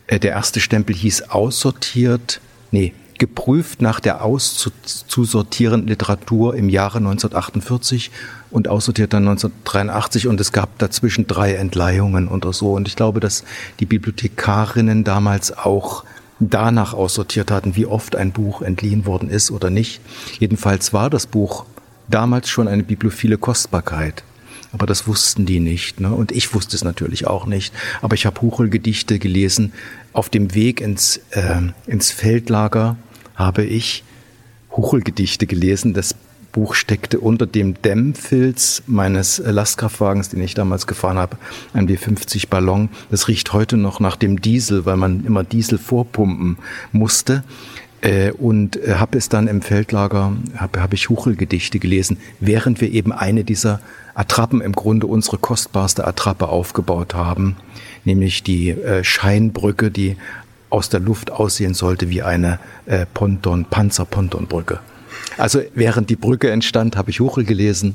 Äh, 0.06 0.18
der 0.18 0.32
erste 0.32 0.60
Stempel 0.60 0.94
hieß 0.94 1.30
aussortiert, 1.30 2.40
nee, 2.70 2.92
geprüft 3.18 3.82
nach 3.82 4.00
der 4.00 4.22
auszusortierenden 4.22 5.88
Literatur 5.88 6.54
im 6.54 6.68
Jahre 6.68 6.98
1948 6.98 8.10
und 8.50 8.68
aussortiert 8.68 9.12
dann 9.12 9.28
1983 9.28 10.28
und 10.28 10.40
es 10.40 10.52
gab 10.52 10.78
dazwischen 10.78 11.26
drei 11.26 11.54
Entleihungen 11.54 12.28
oder 12.28 12.52
so. 12.52 12.72
Und 12.72 12.88
ich 12.88 12.96
glaube, 12.96 13.20
dass 13.20 13.44
die 13.80 13.86
Bibliothekarinnen 13.86 15.04
damals 15.04 15.56
auch 15.56 16.04
danach 16.38 16.92
aussortiert 16.94 17.50
hatten, 17.50 17.76
wie 17.76 17.86
oft 17.86 18.16
ein 18.16 18.32
Buch 18.32 18.62
entliehen 18.62 19.06
worden 19.06 19.30
ist 19.30 19.50
oder 19.50 19.70
nicht. 19.70 20.00
Jedenfalls 20.38 20.92
war 20.92 21.10
das 21.10 21.26
Buch 21.26 21.64
damals 22.08 22.48
schon 22.48 22.68
eine 22.68 22.82
bibliophile 22.82 23.38
Kostbarkeit. 23.38 24.22
Aber 24.72 24.86
das 24.86 25.06
wussten 25.06 25.46
die 25.46 25.60
nicht. 25.60 26.00
Ne? 26.00 26.12
Und 26.12 26.32
ich 26.32 26.52
wusste 26.54 26.76
es 26.76 26.84
natürlich 26.84 27.26
auch 27.26 27.46
nicht. 27.46 27.72
Aber 28.02 28.14
ich 28.14 28.26
habe 28.26 28.42
Huchel-Gedichte 28.42 29.18
gelesen 29.18 29.72
auf 30.12 30.28
dem 30.28 30.54
Weg 30.54 30.80
ins, 30.80 31.18
äh, 31.30 31.62
ins 31.86 32.10
Feldlager 32.10 32.96
habe 33.36 33.64
ich 33.64 34.02
Huchelgedichte 34.72 35.46
gelesen. 35.46 35.94
Das 35.94 36.16
Buch 36.52 36.74
steckte 36.74 37.20
unter 37.20 37.46
dem 37.46 37.80
Dämmfilz 37.82 38.82
meines 38.86 39.38
Lastkraftwagens, 39.38 40.30
den 40.30 40.40
ich 40.40 40.54
damals 40.54 40.86
gefahren 40.86 41.18
habe, 41.18 41.36
ein 41.74 41.86
B50 41.86 42.48
Ballon. 42.48 42.88
Das 43.10 43.28
riecht 43.28 43.52
heute 43.52 43.76
noch 43.76 44.00
nach 44.00 44.16
dem 44.16 44.40
Diesel, 44.40 44.86
weil 44.86 44.96
man 44.96 45.24
immer 45.26 45.44
Diesel 45.44 45.78
vorpumpen 45.78 46.56
musste. 46.92 47.44
Äh, 48.00 48.32
und 48.32 48.76
äh, 48.76 48.94
habe 48.94 49.18
es 49.18 49.28
dann 49.28 49.48
im 49.48 49.62
Feldlager, 49.62 50.36
habe 50.56 50.80
hab 50.80 50.94
ich 50.94 51.08
Huchelgedichte 51.08 51.78
gelesen, 51.78 52.18
während 52.40 52.80
wir 52.80 52.90
eben 52.90 53.12
eine 53.12 53.44
dieser 53.44 53.80
Attrappen, 54.14 54.60
im 54.60 54.72
Grunde 54.72 55.06
unsere 55.06 55.38
kostbarste 55.38 56.06
Attrappe 56.06 56.48
aufgebaut 56.48 57.14
haben, 57.14 57.56
nämlich 58.04 58.42
die 58.42 58.70
äh, 58.70 59.04
Scheinbrücke, 59.04 59.90
die 59.90 60.16
aus 60.70 60.88
der 60.88 61.00
Luft 61.00 61.30
aussehen 61.30 61.74
sollte 61.74 62.10
wie 62.10 62.22
eine 62.22 62.58
äh, 62.86 63.06
Ponton, 63.06 63.64
Panzerpontonbrücke. 63.64 64.80
Also 65.38 65.60
während 65.74 66.10
die 66.10 66.16
Brücke 66.16 66.50
entstand, 66.50 66.96
habe 66.96 67.10
ich 67.10 67.20
Huchel 67.20 67.44
gelesen 67.44 67.94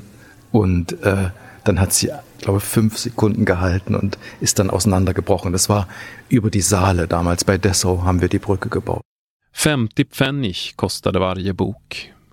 und 0.50 1.02
äh, 1.02 1.30
dann 1.64 1.80
hat 1.80 1.92
sie, 1.92 2.10
glaube 2.38 2.58
ich, 2.58 2.64
fünf 2.64 2.98
Sekunden 2.98 3.44
gehalten 3.44 3.94
und 3.94 4.18
ist 4.40 4.58
dann 4.58 4.70
auseinandergebrochen. 4.70 5.52
Das 5.52 5.68
war 5.68 5.88
über 6.28 6.50
die 6.50 6.60
Saale 6.60 7.06
damals. 7.06 7.44
Bei 7.44 7.58
Dessau 7.58 8.02
haben 8.02 8.20
wir 8.20 8.28
die 8.28 8.38
Brücke 8.38 8.68
gebaut. 8.68 9.02
50 9.52 10.10
Pfennig 10.10 10.74
kostade 10.76 11.20
varje 11.20 11.54
bok. 11.54 11.82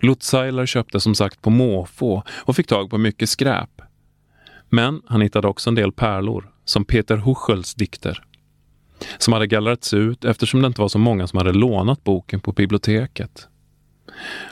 Lutzeiler 0.02 0.66
köpte 0.66 1.00
som 1.00 1.16
sagt 1.16 1.42
på 1.42 1.50
måfå 1.50 2.24
och 2.46 2.56
fick 2.56 2.68
tag 2.68 2.90
på 2.90 2.98
mycket 2.98 3.30
skräp. 3.30 3.82
Men 4.70 5.02
han 5.06 5.22
hittade 5.22 5.48
också 5.48 5.70
en 5.70 5.76
del 5.76 5.92
pärlor, 5.92 6.52
som 6.66 6.86
Peter 6.86 7.18
Huchels 7.18 7.76
dikter 7.76 8.24
som 9.18 9.34
hade 9.34 9.48
gallrats 9.48 9.94
ut 9.94 10.26
eftersom 10.26 10.62
det 10.62 10.68
inte 10.68 10.82
var 10.82 10.88
så 10.88 11.00
många 11.00 11.28
som 11.28 11.38
hade 11.38 11.54
lånat 11.54 12.04
boken 12.04 12.40
på 12.40 12.52
biblioteket. 12.52 13.48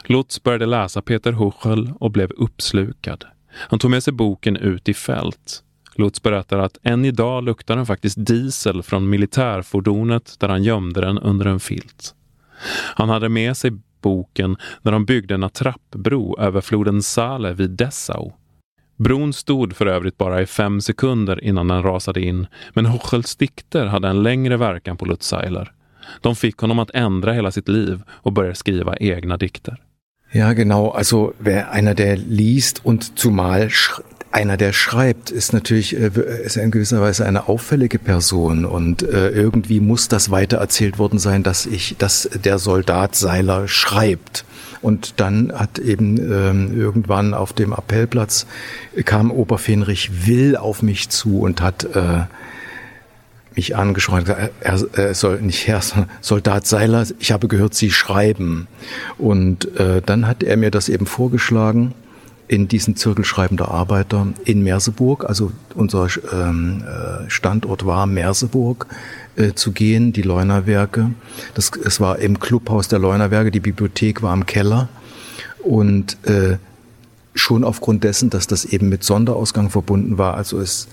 Lutz 0.05 0.43
började 0.43 0.65
läsa 0.65 1.01
Peter 1.01 1.31
Huchel 1.31 1.91
och 1.99 2.11
blev 2.11 2.31
uppslukad. 2.31 3.25
Han 3.53 3.79
tog 3.79 3.91
med 3.91 4.03
sig 4.03 4.13
boken 4.13 4.57
ut 4.57 4.89
i 4.89 4.93
fält. 4.93 5.63
Lutz 5.95 6.21
berättar 6.21 6.59
att 6.59 6.77
än 6.83 7.05
idag 7.05 7.43
luktar 7.43 7.75
den 7.75 7.85
faktiskt 7.85 8.25
diesel 8.25 8.83
från 8.83 9.09
militärfordonet 9.09 10.35
där 10.39 10.49
han 10.49 10.63
gömde 10.63 11.01
den 11.01 11.19
under 11.19 11.45
en 11.45 11.59
filt. 11.59 12.15
Han 12.95 13.09
hade 13.09 13.29
med 13.29 13.57
sig 13.57 13.71
boken 14.01 14.57
när 14.81 14.91
de 14.91 15.05
byggde 15.05 15.33
en 15.33 15.43
attrappbro 15.43 16.39
över 16.39 16.61
floden 16.61 17.03
Sale 17.03 17.53
vid 17.53 17.69
Dessau. 17.69 18.33
Bron 18.97 19.33
stod 19.33 19.75
för 19.75 19.85
övrigt 19.85 20.17
bara 20.17 20.41
i 20.41 20.45
fem 20.45 20.81
sekunder 20.81 21.43
innan 21.43 21.67
den 21.67 21.83
rasade 21.83 22.21
in, 22.21 22.47
men 22.73 22.85
Hochels 22.85 23.35
dikter 23.35 23.85
hade 23.85 24.07
en 24.07 24.23
längre 24.23 24.57
verkan 24.57 24.97
på 24.97 25.05
Lutz 25.05 25.27
Seiler. 25.27 25.71
De 26.21 26.35
fick 26.35 26.57
honom 26.57 26.79
att 26.79 26.91
ändra 26.93 27.33
hela 27.33 27.51
sitt 27.51 27.67
liv 27.67 28.01
och 28.09 28.33
börja 28.33 28.55
skriva 28.55 28.95
egna 28.97 29.37
dikter. 29.37 29.77
Ja, 30.31 30.53
genau. 30.53 30.89
Also 30.89 31.33
wer 31.39 31.69
einer, 31.71 31.93
der 31.93 32.17
liest 32.17 32.85
und 32.85 33.19
zumal 33.19 33.69
einer, 34.31 34.57
der 34.57 34.73
schreibt, 34.73 35.31
ist 35.31 35.53
natürlich 35.53 35.95
äh, 35.95 36.11
ist 36.45 36.57
in 36.57 36.71
gewisser 36.71 37.01
Weise 37.01 37.25
eine 37.25 37.47
auffällige 37.47 37.99
Person 37.99 38.65
und 38.65 39.03
äh, 39.03 39.29
irgendwie 39.29 39.79
muss 39.79 40.07
das 40.07 40.29
weitererzählt 40.29 40.99
worden 40.99 41.19
sein, 41.19 41.43
dass 41.43 41.65
ich, 41.65 41.95
dass 41.97 42.29
der 42.43 42.59
Soldat 42.59 43.15
Seiler 43.15 43.67
schreibt. 43.67 44.45
Und 44.81 45.19
dann 45.19 45.51
hat 45.53 45.79
eben 45.79 46.17
ähm, 46.17 46.79
irgendwann 46.79 47.33
auf 47.33 47.53
dem 47.53 47.73
Appellplatz 47.73 48.45
kam 49.05 49.31
Oberfenrich 49.31 50.27
Will 50.27 50.55
auf 50.55 50.81
mich 50.81 51.09
zu 51.09 51.39
und 51.39 51.61
hat 51.61 51.83
äh, 51.95 52.25
mich 53.55 53.75
angesprochen, 53.75 54.25
er, 54.61 54.79
er 54.93 55.13
soll 55.13 55.41
nicht 55.41 55.67
Herr, 55.67 55.81
Soldat 56.21 56.67
Seiler, 56.67 57.05
ich 57.19 57.31
habe 57.31 57.47
gehört, 57.47 57.73
Sie 57.73 57.91
schreiben. 57.91 58.67
Und 59.17 59.75
äh, 59.77 60.01
dann 60.05 60.27
hat 60.27 60.43
er 60.43 60.57
mir 60.57 60.71
das 60.71 60.89
eben 60.89 61.07
vorgeschlagen 61.07 61.93
in 62.47 62.67
diesen 62.67 62.95
Zirkel 62.95 63.25
schreibender 63.25 63.69
Arbeiter 63.69 64.27
in 64.45 64.63
Merseburg, 64.63 65.25
also 65.25 65.51
unser 65.75 66.07
ähm, 66.31 66.83
äh, 66.85 67.29
Standort 67.29 67.85
war 67.85 68.05
Merseburg, 68.05 68.87
äh, 69.37 69.53
zu 69.53 69.71
gehen, 69.71 70.13
die 70.13 70.23
Leunerwerke. 70.23 71.11
Das, 71.53 71.71
es 71.83 71.99
war 71.99 72.19
im 72.19 72.39
Clubhaus 72.39 72.87
der 72.87 72.99
Leunerwerke, 72.99 73.51
die 73.51 73.59
Bibliothek 73.59 74.21
war 74.21 74.33
im 74.33 74.45
Keller 74.45 74.89
und 75.63 76.17
äh, 76.25 76.57
schon 77.35 77.63
aufgrund 77.63 78.03
dessen, 78.03 78.29
dass 78.29 78.47
das 78.47 78.65
eben 78.65 78.89
mit 78.89 79.03
Sonderausgang 79.03 79.69
verbunden 79.69 80.17
war, 80.17 80.33
also 80.33 80.59
es 80.59 80.87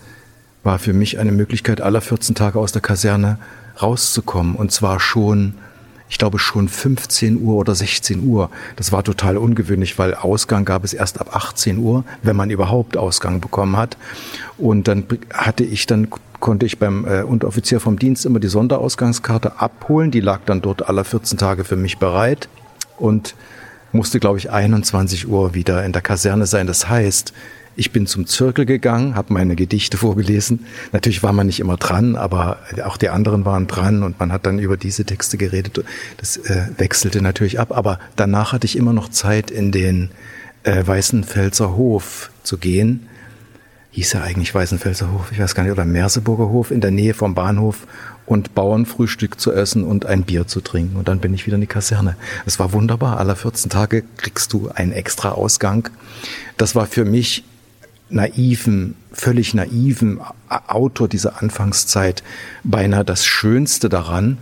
war 0.62 0.78
für 0.78 0.92
mich 0.92 1.18
eine 1.18 1.32
Möglichkeit, 1.32 1.80
aller 1.80 2.00
14 2.00 2.34
Tage 2.34 2.58
aus 2.58 2.72
der 2.72 2.82
Kaserne 2.82 3.38
rauszukommen. 3.80 4.54
Und 4.54 4.72
zwar 4.72 4.98
schon, 4.98 5.54
ich 6.08 6.18
glaube 6.18 6.38
schon 6.38 6.68
15 6.68 7.42
Uhr 7.42 7.56
oder 7.56 7.74
16 7.74 8.26
Uhr. 8.26 8.50
Das 8.76 8.90
war 8.90 9.04
total 9.04 9.36
ungewöhnlich, 9.36 9.98
weil 9.98 10.14
Ausgang 10.14 10.64
gab 10.64 10.84
es 10.84 10.94
erst 10.94 11.20
ab 11.20 11.36
18 11.36 11.78
Uhr, 11.78 12.04
wenn 12.22 12.36
man 12.36 12.50
überhaupt 12.50 12.96
Ausgang 12.96 13.40
bekommen 13.40 13.76
hat. 13.76 13.96
Und 14.56 14.88
dann 14.88 15.04
hatte 15.32 15.64
ich 15.64 15.86
dann 15.86 16.08
konnte 16.44 16.66
ich 16.66 16.78
beim 16.78 17.06
äh, 17.06 17.22
Unteroffizier 17.22 17.80
vom 17.80 17.98
Dienst 17.98 18.26
immer 18.26 18.38
die 18.38 18.48
Sonderausgangskarte 18.48 19.60
abholen. 19.60 20.10
Die 20.10 20.20
lag 20.20 20.40
dann 20.44 20.60
dort 20.60 20.86
alle 20.86 21.02
14 21.02 21.38
Tage 21.38 21.64
für 21.64 21.74
mich 21.74 21.96
bereit 21.96 22.50
und 22.98 23.34
musste, 23.92 24.20
glaube 24.20 24.36
ich, 24.36 24.50
21 24.50 25.26
Uhr 25.26 25.54
wieder 25.54 25.82
in 25.86 25.92
der 25.92 26.02
Kaserne 26.02 26.44
sein. 26.44 26.66
Das 26.66 26.86
heißt, 26.86 27.32
ich 27.76 27.92
bin 27.92 28.06
zum 28.06 28.26
Zirkel 28.26 28.66
gegangen, 28.66 29.14
habe 29.14 29.32
meine 29.32 29.56
Gedichte 29.56 29.96
vorgelesen. 29.96 30.66
Natürlich 30.92 31.22
war 31.22 31.32
man 31.32 31.46
nicht 31.46 31.60
immer 31.60 31.78
dran, 31.78 32.14
aber 32.14 32.58
auch 32.84 32.98
die 32.98 33.08
anderen 33.08 33.46
waren 33.46 33.66
dran 33.66 34.02
und 34.02 34.20
man 34.20 34.30
hat 34.30 34.44
dann 34.44 34.58
über 34.58 34.76
diese 34.76 35.06
Texte 35.06 35.38
geredet. 35.38 35.82
Das 36.18 36.36
äh, 36.36 36.66
wechselte 36.76 37.22
natürlich 37.22 37.58
ab, 37.58 37.74
aber 37.74 37.98
danach 38.16 38.52
hatte 38.52 38.66
ich 38.66 38.76
immer 38.76 38.92
noch 38.92 39.08
Zeit, 39.08 39.50
in 39.50 39.72
den 39.72 40.10
äh, 40.64 40.86
Weißenfelser 40.86 41.74
Hof 41.74 42.30
zu 42.42 42.58
gehen. 42.58 43.08
Hieß 43.94 44.14
er 44.14 44.24
eigentlich 44.24 44.52
Weißenfelser 44.52 45.12
Hof, 45.12 45.30
ich 45.30 45.38
weiß 45.38 45.54
gar 45.54 45.62
nicht, 45.62 45.70
oder 45.70 45.84
Merseburger 45.84 46.48
Hof 46.48 46.72
in 46.72 46.80
der 46.80 46.90
Nähe 46.90 47.14
vom 47.14 47.36
Bahnhof 47.36 47.86
und 48.26 48.52
Bauernfrühstück 48.52 49.38
zu 49.38 49.52
essen 49.52 49.84
und 49.84 50.04
ein 50.04 50.24
Bier 50.24 50.48
zu 50.48 50.60
trinken. 50.60 50.96
Und 50.96 51.06
dann 51.06 51.20
bin 51.20 51.32
ich 51.32 51.46
wieder 51.46 51.54
in 51.54 51.60
die 51.60 51.68
Kaserne. 51.68 52.16
Es 52.44 52.58
war 52.58 52.72
wunderbar. 52.72 53.18
Alle 53.18 53.36
14 53.36 53.70
Tage 53.70 54.02
kriegst 54.16 54.52
du 54.52 54.68
einen 54.68 54.90
extra 54.90 55.30
Ausgang. 55.30 55.90
Das 56.56 56.74
war 56.74 56.86
für 56.86 57.04
mich 57.04 57.44
naiven, 58.08 58.96
völlig 59.12 59.54
naiven 59.54 60.20
Autor 60.48 61.06
dieser 61.06 61.40
Anfangszeit 61.40 62.24
beinahe 62.64 63.04
das 63.04 63.24
Schönste 63.24 63.88
daran. 63.88 64.38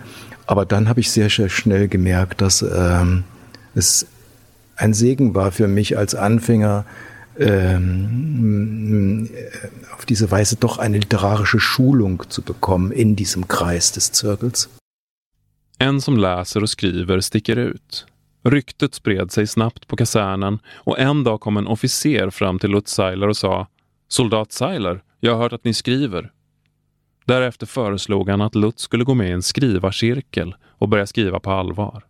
Aber 0.47 0.65
dann 0.65 0.89
habe 0.89 1.01
ich 1.01 1.11
sehr, 1.11 1.29
sehr 1.29 1.51
schnell 1.51 1.89
gemerkt, 1.89 2.41
dass 2.41 2.63
ähm, 2.63 3.25
es 3.75 4.07
ein 4.77 4.95
Segen 4.95 5.35
war 5.35 5.53
für 5.53 5.69
mich 5.69 5.99
als 5.99 6.15
Anfänger, 6.15 6.87
ähm, 7.39 9.29
auf 9.95 10.05
diese 10.05 10.31
Weise 10.31 10.57
doch 10.57 10.79
eine 10.79 10.99
literarische 10.99 11.61
Schulung 11.61 12.23
zu 12.29 12.43
bekommen 12.43 12.93
in 12.93 13.17
diesem 13.17 13.49
Kreis 13.49 13.93
des 13.93 14.13
Zirkels. 14.13 14.69
En 15.79 16.01
som 16.01 16.17
läser 16.17 16.63
och 16.63 16.71
skriver 16.71 17.21
sticker 17.21 17.57
ut. 17.57 18.07
Ryktet 18.45 18.95
spred 18.95 19.33
sig 19.33 19.47
snabbt 19.47 19.87
på 19.89 19.97
kasernen 19.97 20.59
och 20.75 20.99
en 20.99 21.25
dag 21.25 21.41
kom 21.41 21.57
en 21.57 21.67
officer 21.67 22.31
fram 22.31 22.59
till 22.59 22.71
Lutz 22.71 22.93
Seiler 22.93 23.29
och 23.29 23.37
sa 23.37 23.67
Soldat 24.09 24.53
Seiler, 24.53 25.03
jag 25.21 25.33
har 25.35 25.43
hört 25.43 25.53
att 25.53 25.65
ni 25.65 25.75
skriver. 25.75 26.33
Därefter 27.25 27.67
föreslog 27.67 28.29
han 28.29 28.41
att 28.41 28.55
Lutz 28.55 28.83
skulle 28.83 29.05
gå 29.05 29.15
med 29.15 29.29
i 29.29 29.33
en 29.33 29.43
skrivarcirkel 29.43 30.55
och 30.79 30.89
börja 30.89 31.07
skriva 31.07 31.41
på 31.41 31.51
allvar. 31.51 32.05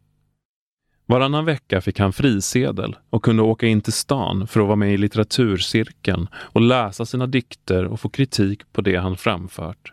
Varannan 1.07 1.45
vecka 1.45 1.81
fick 1.81 1.99
han 1.99 2.12
frisedel 2.12 2.97
och 3.11 3.25
kunde 3.25 3.43
åka 3.43 3.67
in 3.67 3.81
till 3.81 3.93
stan 3.93 4.47
för 4.47 4.61
att 4.61 4.67
vara 4.67 4.77
med 4.77 4.95
i 4.95 4.97
litteraturcirkeln 4.97 6.29
och 6.35 6.61
läsa 6.61 7.07
sina 7.07 7.27
dikter 7.27 7.85
och 7.85 8.01
få 8.01 8.09
kritik 8.09 8.73
på 8.73 8.81
det 8.81 8.97
han 8.97 9.17
framfört. 9.17 9.93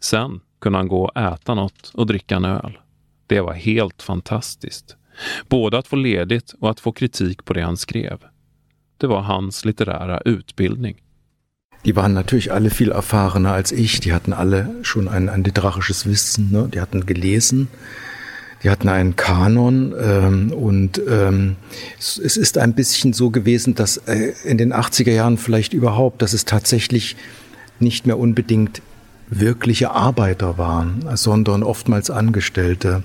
Sen 0.00 0.40
kunde 0.60 0.78
han 0.78 0.88
gå 0.88 1.04
och 1.04 1.16
äta 1.16 1.54
något 1.54 1.90
och 1.94 2.06
dricka 2.06 2.36
en 2.36 2.44
öl. 2.44 2.78
Det 3.26 3.40
var 3.40 3.52
helt 3.52 4.02
fantastiskt. 4.02 4.96
Både 5.48 5.78
att 5.78 5.86
få 5.86 5.96
ledigt 5.96 6.54
och 6.60 6.70
att 6.70 6.80
få 6.80 6.92
kritik 6.92 7.44
på 7.44 7.52
det 7.52 7.62
han 7.62 7.76
skrev. 7.76 8.18
Det 8.96 9.06
var 9.06 9.20
hans 9.20 9.64
litterära 9.64 10.20
utbildning. 10.20 11.02
Die 11.84 11.92
waren 11.92 12.14
natürlich 12.14 12.52
alle 12.52 12.70
viel 12.70 12.92
erfahrener 12.92 13.54
als 13.54 13.72
ich. 13.72 14.00
Die 14.00 14.12
hatten 14.12 14.32
alle 14.32 14.66
schon 14.84 15.08
ein, 15.08 15.28
ein 15.28 15.42
literarisches 15.42 16.06
Wissen. 16.06 16.52
Ne? 16.52 16.68
Die 16.72 16.80
hatten 16.80 17.06
gelesen. 17.06 17.68
Die 18.62 18.70
hatten 18.70 18.88
einen 18.88 19.16
Kanon 19.16 19.94
ähm, 20.00 20.52
und 20.52 21.00
ähm, 21.08 21.56
es, 21.98 22.18
es 22.18 22.36
ist 22.36 22.58
ein 22.58 22.74
bisschen 22.74 23.12
so 23.12 23.30
gewesen, 23.30 23.74
dass 23.74 23.96
äh, 23.96 24.32
in 24.44 24.58
den 24.58 24.72
80er 24.72 25.10
Jahren 25.10 25.36
vielleicht 25.36 25.72
überhaupt, 25.72 26.22
dass 26.22 26.32
es 26.32 26.44
tatsächlich 26.44 27.16
nicht 27.80 28.06
mehr 28.06 28.18
unbedingt 28.18 28.82
wirkliche 29.28 29.90
Arbeiter 29.90 30.58
waren, 30.58 31.04
sondern 31.14 31.62
oftmals 31.62 32.10
Angestellte 32.10 33.02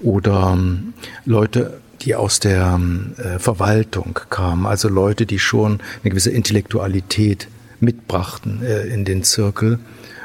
oder 0.00 0.52
ähm, 0.52 0.92
Leute, 1.24 1.80
die 2.02 2.14
aus 2.14 2.38
der 2.38 2.74
ähm, 2.74 3.14
äh, 3.16 3.38
Verwaltung 3.38 4.18
kamen, 4.28 4.66
also 4.66 4.88
Leute, 4.88 5.26
die 5.26 5.38
schon 5.38 5.80
eine 6.02 6.10
gewisse 6.10 6.30
Intellektualität 6.30 7.48
mitbrachten 7.80 8.62
äh, 8.62 8.86
in 8.88 9.04
den 9.04 9.22
Zirkel 9.24 9.80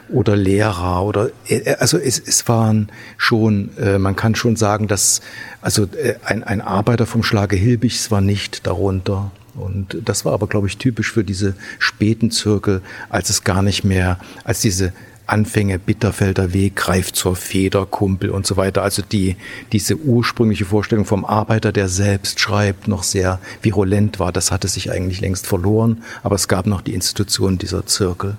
oder 0.10 0.36
Lehrer 0.36 1.04
oder 1.04 1.30
äh, 1.48 1.76
also 1.76 1.98
es, 1.98 2.20
es 2.20 2.48
waren 2.48 2.90
schon, 3.18 3.70
äh, 3.78 3.98
man 3.98 4.16
kann 4.16 4.36
schon 4.36 4.56
sagen, 4.56 4.88
dass 4.88 5.22
also 5.62 5.84
äh, 5.84 6.16
ein, 6.24 6.44
ein 6.44 6.62
Arbeiter 6.62 7.06
vom 7.06 7.24
Schlage 7.24 7.56
Hilbichs 7.56 8.12
war 8.12 8.22
nicht 8.22 8.68
darunter. 8.68 9.32
Und 9.56 9.98
das 10.04 10.26
war 10.26 10.34
aber, 10.34 10.48
glaube 10.48 10.68
ich, 10.68 10.78
typisch 10.78 11.14
für 11.14 11.24
diese 11.24 11.56
späten 11.80 12.30
Zirkel, 12.30 12.82
als 13.10 13.30
es 13.30 13.46
gar 13.46 13.62
nicht 13.62 13.86
mehr, 13.86 14.20
als 14.44 14.60
diese 14.60 14.92
Anfänge, 15.28 15.80
Bitterfelder 15.80 16.54
Weg, 16.54 16.76
greift 16.76 17.16
zur 17.16 17.36
Feder, 17.36 17.86
Kumpel 17.86 18.30
und 18.30 18.46
so 18.46 18.58
weiter. 18.58 18.84
Also 18.84 19.02
die, 19.02 19.38
diese 19.72 19.98
ursprüngliche 19.98 20.66
Vorstellung 20.66 21.06
vom 21.06 21.26
Arbeiter, 21.26 21.72
der 21.72 21.88
selbst 21.88 22.40
schreibt, 22.40 22.88
noch 22.88 23.04
sehr 23.04 23.40
virulent 23.62 24.20
war, 24.20 24.32
das 24.32 24.52
hatte 24.52 24.68
sich 24.68 24.92
eigentlich 24.92 25.22
längst 25.22 25.48
verloren. 25.48 26.04
Aber 26.22 26.36
es 26.36 26.48
gab 26.48 26.68
noch 26.68 26.82
die 26.82 26.94
Institution 26.94 27.58
dieser 27.58 27.86
Zirkel. 27.86 28.38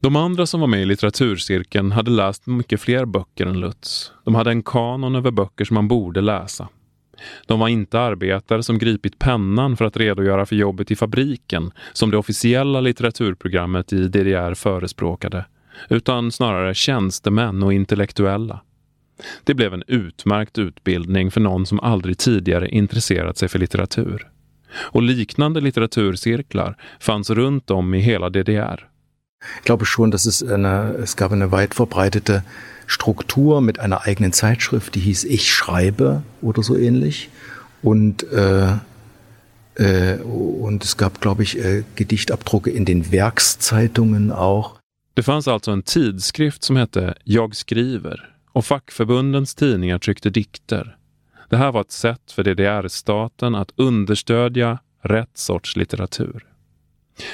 De 0.00 0.16
andra 0.16 0.46
som 0.46 0.60
var 0.60 0.66
med 0.66 0.82
i 0.82 0.84
litteraturcirkeln 0.84 1.92
hade 1.92 2.10
läst 2.10 2.46
mycket 2.46 2.80
fler 2.80 3.04
böcker 3.04 3.46
än 3.46 3.60
Lutz. 3.60 4.12
De 4.24 4.34
hade 4.34 4.50
en 4.50 4.62
kanon 4.62 5.16
över 5.16 5.30
böcker 5.30 5.64
som 5.64 5.74
man 5.74 5.88
borde 5.88 6.20
läsa. 6.20 6.68
De 7.46 7.60
var 7.60 7.68
inte 7.68 8.00
arbetare 8.00 8.62
som 8.62 8.78
gripit 8.78 9.18
pennan 9.18 9.76
för 9.76 9.84
att 9.84 9.96
redogöra 9.96 10.46
för 10.46 10.56
jobbet 10.56 10.90
i 10.90 10.96
fabriken 10.96 11.70
som 11.92 12.10
det 12.10 12.16
officiella 12.16 12.80
litteraturprogrammet 12.80 13.92
i 13.92 14.08
DDR 14.08 14.54
förespråkade 14.54 15.44
utan 15.90 16.32
snarare 16.32 16.74
tjänstemän 16.74 17.62
och 17.62 17.72
intellektuella. 17.72 18.60
Det 19.44 19.54
blev 19.54 19.74
en 19.74 19.84
utmärkt 19.86 20.58
utbildning 20.58 21.30
för 21.30 21.40
någon 21.40 21.66
som 21.66 21.80
aldrig 21.80 22.18
tidigare 22.18 22.68
intresserat 22.68 23.38
sig 23.38 23.48
för 23.48 23.58
litteratur. 23.58 24.28
Och 24.74 25.02
liknande 25.02 25.60
litteraturcirklar 25.60 26.76
fanns 27.00 27.30
runt 27.30 27.70
om 27.70 27.94
i 27.94 28.00
hela 28.00 28.30
DDR. 28.30 28.88
Ich 29.58 29.64
glaube 29.64 29.86
schon, 29.86 30.10
dass 30.10 30.26
es 30.26 30.42
eine, 30.42 30.94
es 31.02 31.16
gab 31.16 31.32
eine 31.32 31.52
weit 31.52 31.74
verbreitete 31.74 32.42
Struktur 32.86 33.60
mit 33.60 33.78
einer 33.78 34.06
eigenen 34.06 34.32
Zeitschrift, 34.32 34.94
die 34.94 35.00
hieß 35.00 35.24
Ich 35.24 35.52
schreibe 35.52 36.22
oder 36.40 36.62
so 36.62 36.76
ähnlich. 36.76 37.28
Und, 37.82 38.24
äh, 38.32 38.72
äh, 39.74 40.18
und 40.22 40.84
es 40.84 40.96
gab, 40.96 41.20
glaube 41.20 41.42
ich, 41.42 41.58
äh, 41.58 41.84
Gedichtabdrucke 41.96 42.70
in 42.70 42.84
den 42.84 43.12
Werkszeitungen 43.12 44.32
auch. 44.32 44.78
Det 45.14 45.24
fanns 45.24 45.48
alltså 45.48 45.72
en 45.72 45.82
tidskrift 45.82 46.64
som 46.64 46.76
hette 46.76 47.14
Jag 47.24 47.56
skriver 47.56 48.34
och 48.52 48.64
fackförbundens 48.64 49.54
tidningar 49.54 49.98
tryckte 49.98 50.30
dikter. 50.30 50.96
Det 51.48 51.56
här 51.56 51.72
var 51.72 51.80
ett 51.80 51.92
sätt 51.92 52.32
för 52.32 52.42
DDR-staten 52.42 53.54
att 53.54 53.72
understödja 53.76 54.78
rätt 55.02 55.38
sorts 55.38 55.76
litteratur. 55.76 56.46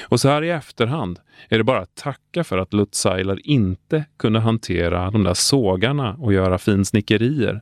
Och 0.03 0.19
så 0.19 0.29
här 0.29 0.43
i 0.43 0.49
efterhand 0.49 1.19
är 1.49 1.57
det 1.57 1.63
bara 1.63 1.81
att 1.81 1.95
tacka 1.95 2.43
för 2.43 2.57
att 2.57 2.73
Lutz 2.73 2.99
Seiler 2.99 3.47
inte 3.47 4.05
kunde 4.17 4.39
hantera 4.39 5.11
de 5.11 5.23
där 5.23 5.33
sågarna 5.33 6.13
och 6.13 6.33
göra 6.33 6.57
finsnickerier. 6.57 7.61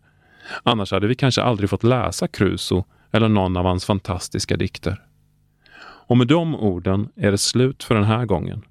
Annars 0.64 0.92
hade 0.92 1.08
vi 1.08 1.16
kanske 1.16 1.42
aldrig 1.42 1.70
fått 1.70 1.84
läsa 1.84 2.28
Crusoe 2.28 2.84
eller 3.12 3.30
någon 3.30 3.58
av 3.58 3.66
hans 3.66 3.86
fantastiska 3.86 4.58
dikter. 4.58 5.02
Och 6.06 6.18
med 6.18 6.28
de 6.28 6.56
orden 6.56 7.10
är 7.16 7.32
det 7.32 7.38
slut 7.38 7.84
för 7.84 7.96
den 7.96 8.04
här 8.04 8.26
gången. 8.26 8.62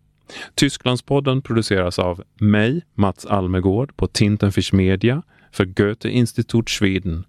Tysklandspodden 0.55 1.43
produceras 1.43 1.99
av 1.99 2.23
mig, 2.35 2.83
Mats 2.95 3.27
Almegård 3.27 3.97
på 3.97 4.07
Tintenfisch 4.07 4.75
Media 4.75 5.23
för 5.53 5.65
Goethe 5.65 6.09
Institut 6.09 6.71
Schweden. 6.71 7.25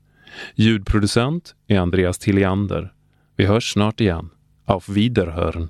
Ljudproducent 0.56 1.56
är 1.68 1.80
Andreas 1.80 2.18
Tilliander. 2.18 2.94
Vi 3.36 3.46
hörs 3.46 3.74
snart 3.74 4.02
igen. 4.02 4.30
Auf 4.66 4.90
Wiederhören! 4.90 5.70